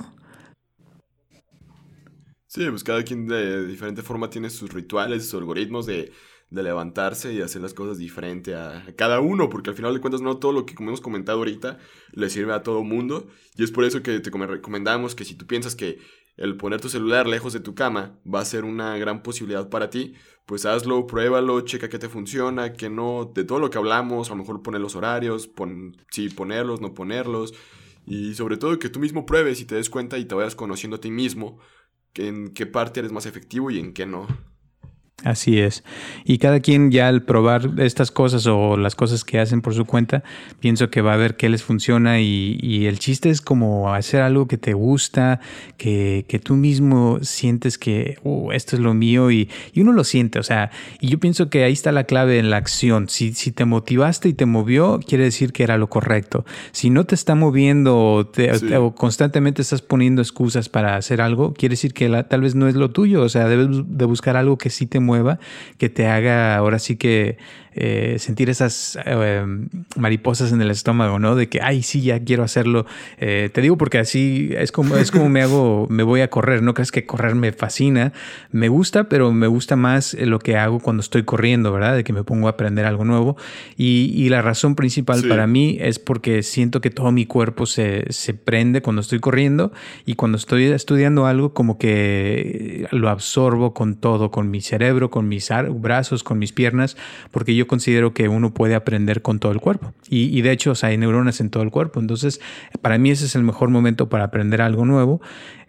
Sí, 2.53 2.69
pues 2.69 2.83
cada 2.83 3.01
quien 3.01 3.25
de 3.25 3.65
diferente 3.65 4.03
forma 4.03 4.29
tiene 4.29 4.51
sus 4.51 4.71
rituales, 4.71 5.23
sus 5.23 5.39
algoritmos 5.41 5.87
de, 5.87 6.11
de 6.51 6.61
levantarse 6.61 7.33
y 7.33 7.41
hacer 7.41 7.63
las 7.63 7.73
cosas 7.73 7.97
diferente 7.97 8.53
a, 8.53 8.85
cada 8.95 9.21
uno, 9.21 9.49
porque 9.49 9.71
al 9.71 9.75
final 9.75 9.91
de 9.91 9.99
cuentas 9.99 10.21
no 10.21 10.37
todo 10.37 10.51
lo 10.51 10.63
que 10.63 10.75
hemos 10.77 11.01
comentado 11.01 11.39
ahorita 11.39 11.79
le 12.11 12.29
sirve 12.29 12.53
a 12.53 12.61
todo 12.61 12.83
mundo. 12.83 13.25
Y 13.57 13.63
es 13.63 13.71
por 13.71 13.85
eso 13.85 14.03
que 14.03 14.19
te 14.19 14.29
recomendamos 14.29 15.15
que 15.15 15.25
si 15.25 15.33
tú 15.33 15.47
piensas 15.47 15.75
que 15.75 15.97
el 16.37 16.55
poner 16.55 16.79
tu 16.79 16.89
celular 16.89 17.25
lejos 17.25 17.53
de 17.53 17.59
tu 17.59 17.73
cama 17.73 18.19
va 18.31 18.41
a 18.41 18.45
ser 18.45 18.65
una 18.65 18.99
gran 18.99 19.23
posibilidad 19.23 19.67
para 19.69 19.89
ti, 19.89 20.13
pues 20.45 20.67
hazlo, 20.67 21.07
pruébalo, 21.07 21.61
checa 21.61 21.89
que 21.89 21.97
te 21.97 22.07
funciona, 22.07 22.73
que 22.73 22.87
no, 22.87 23.31
de 23.33 23.45
todo 23.45 23.57
lo 23.57 23.71
que 23.71 23.79
hablamos, 23.79 24.29
a 24.29 24.33
lo 24.33 24.41
mejor 24.41 24.61
poner 24.61 24.79
los 24.79 24.95
horarios, 24.95 25.47
pon, 25.47 25.97
sí, 26.11 26.29
ponerlos, 26.29 26.81
no 26.81 26.93
ponerlos, 26.93 27.55
y 28.05 28.35
sobre 28.35 28.57
todo 28.57 28.77
que 28.77 28.89
tú 28.89 28.99
mismo 28.99 29.25
pruebes 29.25 29.59
y 29.61 29.65
te 29.65 29.75
des 29.75 29.89
cuenta 29.89 30.19
y 30.19 30.25
te 30.25 30.35
vayas 30.35 30.55
conociendo 30.55 30.97
a 30.97 31.01
ti 31.01 31.09
mismo 31.09 31.59
en 32.15 32.53
qué 32.53 32.65
parte 32.65 32.99
eres 32.99 33.11
más 33.11 33.25
efectivo 33.25 33.71
y 33.71 33.79
en 33.79 33.93
qué 33.93 34.05
no. 34.05 34.27
Así 35.23 35.57
es. 35.57 35.85
Y 36.25 36.37
cada 36.37 36.59
quien 36.59 36.91
ya 36.91 37.07
al 37.07 37.23
probar 37.23 37.71
estas 37.77 38.11
cosas 38.11 38.45
o 38.45 38.75
las 38.75 38.93
cosas 38.95 39.23
que 39.23 39.39
hacen 39.39 39.61
por 39.61 39.73
su 39.73 39.85
cuenta, 39.85 40.21
pienso 40.59 40.89
que 40.89 41.01
va 41.01 41.13
a 41.13 41.17
ver 41.17 41.37
qué 41.37 41.47
les 41.47 41.63
funciona 41.63 42.19
y, 42.19 42.83
el 42.83 42.99
chiste 42.99 43.29
es 43.29 43.39
como 43.39 43.93
hacer 43.93 44.21
algo 44.21 44.47
que 44.47 44.57
te 44.57 44.73
gusta, 44.73 45.39
que, 45.77 46.25
tú 46.43 46.55
mismo 46.55 47.19
sientes 47.21 47.77
que 47.77 48.17
oh, 48.23 48.51
esto 48.51 48.75
es 48.75 48.81
lo 48.81 48.93
mío 48.93 49.31
y, 49.31 49.49
uno 49.77 49.93
lo 49.93 50.03
siente. 50.03 50.39
O 50.39 50.43
sea, 50.43 50.71
y 50.99 51.07
yo 51.07 51.19
pienso 51.19 51.49
que 51.49 51.63
ahí 51.63 51.71
está 51.71 51.93
la 51.93 52.03
clave 52.03 52.39
en 52.39 52.49
la 52.49 52.57
acción. 52.57 53.07
Si, 53.07 53.33
si 53.33 53.51
te 53.51 53.63
motivaste 53.63 54.27
y 54.27 54.33
te 54.33 54.45
movió, 54.45 54.99
quiere 55.05 55.23
decir 55.23 55.53
que 55.53 55.63
era 55.63 55.77
lo 55.77 55.87
correcto. 55.87 56.45
Si 56.71 56.89
no 56.89 57.05
te 57.05 57.15
está 57.15 57.35
moviendo 57.35 57.97
o, 57.97 58.95
constantemente 58.95 59.61
estás 59.61 59.81
poniendo 59.81 60.21
excusas 60.21 60.67
para 60.67 60.97
hacer 60.97 61.21
algo, 61.21 61.53
quiere 61.53 61.73
decir 61.73 61.93
que 61.93 62.09
tal 62.23 62.41
vez 62.41 62.55
no 62.55 62.67
es 62.67 62.75
lo 62.75 62.91
tuyo. 62.91 63.21
O 63.21 63.29
sea, 63.29 63.47
debes 63.47 63.69
de 63.87 64.05
buscar 64.05 64.35
algo 64.35 64.57
que 64.57 64.69
sí 64.69 64.85
te 64.85 64.99
mueva 64.99 65.12
que 65.77 65.89
te 65.89 66.07
haga 66.07 66.55
ahora 66.55 66.79
sí 66.79 66.95
que 66.95 67.37
eh, 67.75 68.17
sentir 68.19 68.49
esas 68.49 68.97
eh, 69.05 69.45
mariposas 69.95 70.51
en 70.51 70.61
el 70.61 70.71
estómago, 70.71 71.19
¿no? 71.19 71.35
De 71.35 71.49
que, 71.49 71.61
ay, 71.61 71.83
sí, 71.83 72.01
ya 72.01 72.23
quiero 72.23 72.43
hacerlo. 72.43 72.85
Eh, 73.17 73.49
te 73.53 73.61
digo 73.61 73.77
porque 73.77 73.99
así 73.99 74.49
es 74.57 74.71
como, 74.71 74.97
es 74.97 75.11
como 75.11 75.29
me 75.29 75.41
hago, 75.41 75.87
me 75.89 76.03
voy 76.03 76.21
a 76.21 76.29
correr, 76.29 76.61
¿no 76.61 76.73
crees 76.73 76.91
que 76.91 77.05
correr 77.05 77.35
me 77.35 77.51
fascina? 77.51 78.13
Me 78.51 78.67
gusta, 78.67 79.05
pero 79.09 79.31
me 79.31 79.47
gusta 79.47 79.75
más 79.75 80.13
lo 80.13 80.39
que 80.39 80.57
hago 80.57 80.79
cuando 80.79 81.01
estoy 81.01 81.23
corriendo, 81.23 81.71
¿verdad? 81.71 81.95
De 81.95 82.03
que 82.03 82.13
me 82.13 82.23
pongo 82.23 82.47
a 82.47 82.51
aprender 82.51 82.85
algo 82.85 83.05
nuevo. 83.05 83.37
Y, 83.77 84.23
la 84.33 84.41
razón 84.41 84.73
principal 84.73 85.21
para 85.27 85.45
mí 85.45 85.77
es 85.79 85.99
porque 85.99 86.41
siento 86.41 86.81
que 86.81 86.89
todo 86.89 87.11
mi 87.11 87.27
cuerpo 87.27 87.67
se, 87.67 88.05
se 88.11 88.33
prende 88.33 88.81
cuando 88.81 89.01
estoy 89.01 89.19
corriendo 89.19 89.71
y 90.05 90.15
cuando 90.15 90.37
estoy 90.37 90.63
estudiando 90.65 91.27
algo 91.27 91.53
como 91.53 91.77
que 91.77 92.87
lo 92.91 93.09
absorbo 93.09 93.73
con 93.73 93.95
todo, 93.95 94.31
con 94.31 94.49
mi 94.49 94.61
cerebro, 94.61 95.11
con 95.11 95.27
mis 95.27 95.49
brazos, 95.75 96.23
con 96.23 96.39
mis 96.39 96.51
piernas, 96.51 96.97
porque 97.31 97.55
yo 97.55 97.62
considero 97.67 98.13
que 98.13 98.27
uno 98.27 98.53
puede 98.53 98.75
aprender 98.75 99.21
con 99.21 99.39
todo 99.39 99.51
el 99.51 99.59
cuerpo. 99.59 99.93
Y, 100.15 100.41
de 100.41 100.51
hecho, 100.51 100.73
hay 100.83 100.97
neuronas 100.97 101.39
en 101.41 101.49
todo 101.49 101.63
el 101.63 101.71
cuerpo. 101.71 101.99
Entonces, 101.99 102.39
para 102.81 102.97
mí 102.97 103.09
ese 103.09 103.25
es 103.25 103.35
el 103.35 103.43
mejor 103.43 103.69
momento 103.69 104.09
para 104.09 104.25
aprender 104.25 104.61
algo 104.61 104.85
nuevo. 104.85 105.21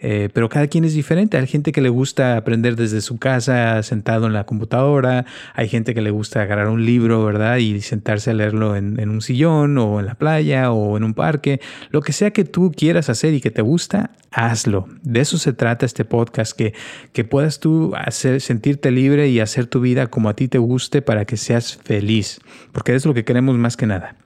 Eh, 0.06 0.28
pero 0.34 0.50
cada 0.50 0.66
quien 0.66 0.84
es 0.84 0.92
diferente. 0.92 1.38
Hay 1.38 1.46
gente 1.46 1.72
que 1.72 1.80
le 1.80 1.88
gusta 1.88 2.36
aprender 2.36 2.76
desde 2.76 3.00
su 3.00 3.18
casa, 3.18 3.82
sentado 3.82 4.26
en 4.26 4.34
la 4.34 4.44
computadora. 4.44 5.24
Hay 5.54 5.68
gente 5.68 5.94
que 5.94 6.02
le 6.02 6.10
gusta 6.10 6.42
agarrar 6.42 6.68
un 6.68 6.84
libro, 6.84 7.24
¿verdad? 7.24 7.56
Y 7.56 7.80
sentarse 7.80 8.30
a 8.30 8.34
leerlo 8.34 8.76
en, 8.76 9.08
un 9.08 9.22
sillón 9.22 9.78
o 9.78 10.00
en 10.00 10.06
la 10.06 10.14
playa 10.14 10.72
o 10.72 10.98
en 10.98 11.04
un 11.04 11.14
parque. 11.14 11.58
Lo 11.88 12.02
que 12.02 12.12
sea 12.12 12.32
que 12.32 12.44
tú 12.44 12.70
quieras 12.76 13.08
hacer 13.08 13.32
y 13.32 13.40
que 13.40 13.50
te 13.50 13.62
gusta, 13.62 14.10
hazlo. 14.30 14.88
De 15.02 15.20
eso 15.20 15.38
se 15.38 15.54
trata 15.54 15.86
este 15.86 16.04
podcast, 16.04 16.54
que, 16.54 16.74
que 17.14 17.24
puedas 17.24 17.58
tú 17.58 17.94
sentirte 18.10 18.90
libre 18.90 19.28
y 19.28 19.40
hacer 19.40 19.66
tu 19.66 19.80
vida 19.80 20.08
como 20.08 20.28
a 20.28 20.36
ti 20.36 20.48
te 20.48 20.58
guste 20.58 21.00
para 21.00 21.24
que 21.24 21.38
seas 21.38 21.78
feliz. 21.82 22.40
Porque 22.72 22.94
es 22.94 23.06
lo 23.06 23.14
que 23.14 23.24
queremos 23.24 23.56
más 23.56 23.78
que 23.78 23.86
nada. 23.86 24.16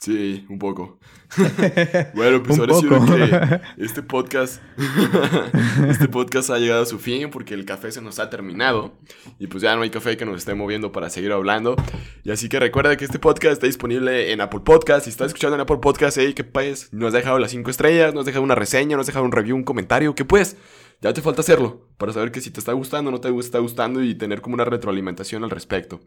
Sí, 0.00 0.46
un 0.48 0.58
poco. 0.58 0.98
bueno, 2.14 2.42
pues 2.42 2.58
ahora 2.58 2.74
sí 2.74 2.88
que 2.88 3.60
este 3.84 4.02
podcast, 4.02 4.62
este 5.88 6.08
podcast 6.08 6.48
ha 6.48 6.58
llegado 6.58 6.82
a 6.82 6.86
su 6.86 6.98
fin 6.98 7.28
porque 7.28 7.52
el 7.52 7.66
café 7.66 7.92
se 7.92 8.00
nos 8.00 8.18
ha 8.18 8.30
terminado 8.30 8.94
y 9.38 9.46
pues 9.46 9.62
ya 9.62 9.76
no 9.76 9.82
hay 9.82 9.90
café 9.90 10.16
que 10.16 10.24
nos 10.24 10.38
esté 10.38 10.54
moviendo 10.54 10.90
para 10.90 11.10
seguir 11.10 11.32
hablando. 11.32 11.76
Y 12.24 12.30
así 12.30 12.48
que 12.48 12.58
recuerda 12.58 12.96
que 12.96 13.04
este 13.04 13.18
podcast 13.18 13.52
está 13.52 13.66
disponible 13.66 14.32
en 14.32 14.40
Apple 14.40 14.60
Podcast. 14.60 15.04
Si 15.04 15.10
estás 15.10 15.26
escuchando 15.26 15.56
en 15.56 15.60
Apple 15.60 15.80
Podcast, 15.82 16.16
hey, 16.18 16.32
¿qué 16.34 16.44
pues? 16.44 16.88
¿No 16.92 17.06
has 17.06 17.12
dejado 17.12 17.38
las 17.38 17.50
5 17.50 17.70
estrellas? 17.70 18.14
¿No 18.14 18.20
has 18.20 18.26
dejado 18.26 18.42
una 18.42 18.54
reseña? 18.54 18.96
¿No 18.96 19.02
has 19.02 19.06
dejado 19.06 19.26
un 19.26 19.32
review, 19.32 19.54
un 19.54 19.64
comentario? 19.64 20.14
¿Qué 20.14 20.24
pues? 20.24 20.56
Ya 21.02 21.14
te 21.14 21.22
falta 21.22 21.40
hacerlo 21.40 21.88
para 21.96 22.12
saber 22.12 22.30
que 22.30 22.42
si 22.42 22.50
te 22.50 22.60
está 22.60 22.72
gustando 22.72 23.08
o 23.08 23.12
no 23.12 23.20
te 23.20 23.30
está 23.38 23.58
gustando 23.58 24.02
y 24.02 24.14
tener 24.14 24.42
como 24.42 24.54
una 24.54 24.66
retroalimentación 24.66 25.44
al 25.44 25.50
respecto. 25.50 26.00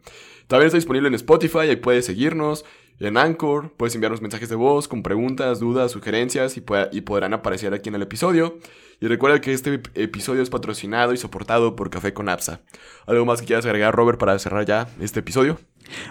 También 0.46 0.66
está 0.66 0.78
disponible 0.78 1.08
en 1.08 1.14
Spotify, 1.14 1.58
ahí 1.58 1.76
puedes 1.76 2.06
seguirnos. 2.06 2.64
En 3.00 3.16
Anchor 3.16 3.72
puedes 3.76 3.94
enviarnos 3.94 4.22
mensajes 4.22 4.48
de 4.48 4.54
voz 4.54 4.88
con 4.88 5.02
preguntas, 5.02 5.60
dudas, 5.60 5.90
sugerencias 5.90 6.56
y, 6.56 6.64
y 6.92 7.00
podrán 7.00 7.34
aparecer 7.34 7.74
aquí 7.74 7.88
en 7.88 7.96
el 7.96 8.02
episodio. 8.02 8.58
Y 9.04 9.06
recuerda 9.06 9.38
que 9.42 9.52
este 9.52 9.82
episodio 9.96 10.40
es 10.40 10.48
patrocinado 10.48 11.12
y 11.12 11.18
soportado 11.18 11.76
por 11.76 11.90
Café 11.90 12.14
con 12.14 12.30
Apsa. 12.30 12.62
¿Algo 13.06 13.26
más 13.26 13.38
que 13.42 13.46
quieras 13.46 13.66
agregar, 13.66 13.94
Robert, 13.94 14.18
para 14.18 14.38
cerrar 14.38 14.64
ya 14.64 14.88
este 14.98 15.20
episodio? 15.20 15.60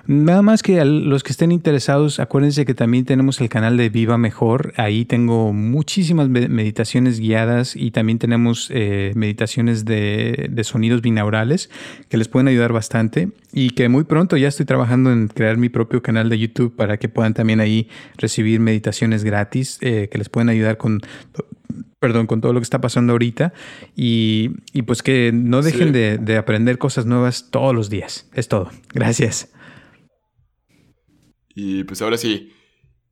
Nada 0.06 0.44
más 0.44 0.62
que 0.62 0.80
a 0.80 0.86
los 0.86 1.24
que 1.24 1.32
estén 1.32 1.52
interesados, 1.52 2.20
acuérdense 2.20 2.66
que 2.66 2.76
también 2.76 3.06
tenemos 3.06 3.42
el 3.42 3.50
canal 3.50 3.78
de 3.78 3.90
Viva 3.90 4.20
Mejor. 4.20 4.74
Ahí 4.78 5.06
tengo 5.06 5.54
muchísimas 5.54 6.30
meditaciones 6.30 7.20
guiadas 7.20 7.76
y 7.76 7.90
también 7.90 8.20
tenemos 8.20 8.70
eh, 8.72 9.12
meditaciones 9.16 9.86
de, 9.86 10.52
sonidos 10.64 11.02
binaurales 11.02 11.72
que 12.10 12.18
les 12.18 12.28
pueden 12.28 12.48
ayudar 12.48 12.74
bastante. 12.74 13.30
Y 13.52 13.72
que 13.72 13.90
muy 13.90 14.04
pronto 14.04 14.38
ya 14.38 14.50
estoy 14.50 14.68
trabajando 14.68 15.12
en 15.12 15.30
crear 15.30 15.58
mi 15.58 15.70
propio 15.70 16.04
canal 16.04 16.30
de 16.30 16.38
YouTube 16.38 16.76
para 16.76 16.98
que 16.98 17.10
puedan 17.10 17.34
también 17.34 17.60
ahí 17.60 17.88
recibir 18.18 18.60
meditaciones 18.60 19.24
gratis 19.24 19.80
eh, 19.82 20.10
que 20.12 20.20
les 20.20 20.30
pueden 20.30 20.50
ayudar 20.50 20.78
con 20.78 21.02
perdón, 22.04 22.28
con 22.28 22.42
todo 22.42 22.52
lo 22.52 22.60
que 22.60 22.66
está 22.66 22.82
pasando 22.82 23.14
ahorita 23.14 23.54
y, 23.96 24.50
y 24.74 24.82
pues 24.82 25.02
que 25.02 25.32
no 25.34 25.62
dejen 25.62 25.94
de, 25.94 26.18
de 26.18 26.36
aprender 26.36 26.78
cosas 26.78 27.06
nuevas 27.06 27.50
todos 27.50 27.74
los 27.74 27.90
días. 27.90 28.30
Es 28.34 28.50
todo. 28.50 28.72
Gracias. 28.94 29.54
Y 31.56 31.86
pues 31.86 32.02
ahora 32.02 32.18
sí, 32.18 32.52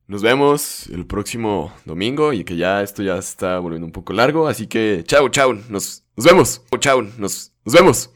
nos 0.08 0.20
vemos 0.20 0.88
el 0.88 1.06
próximo 1.06 1.72
domingo 1.86 2.34
y 2.34 2.44
que 2.44 2.56
ya 2.56 2.82
esto 2.82 3.02
ya 3.02 3.16
está 3.16 3.58
volviendo 3.60 3.86
un 3.86 3.92
poco 3.92 4.12
largo. 4.12 4.46
Así 4.46 4.66
que 4.66 5.04
chao, 5.06 5.30
chao, 5.30 5.54
nos, 5.54 6.04
nos 6.14 6.26
vemos. 6.26 6.60
Chao, 6.78 7.00
nos, 7.00 7.54
nos 7.64 7.74
vemos. 7.74 8.10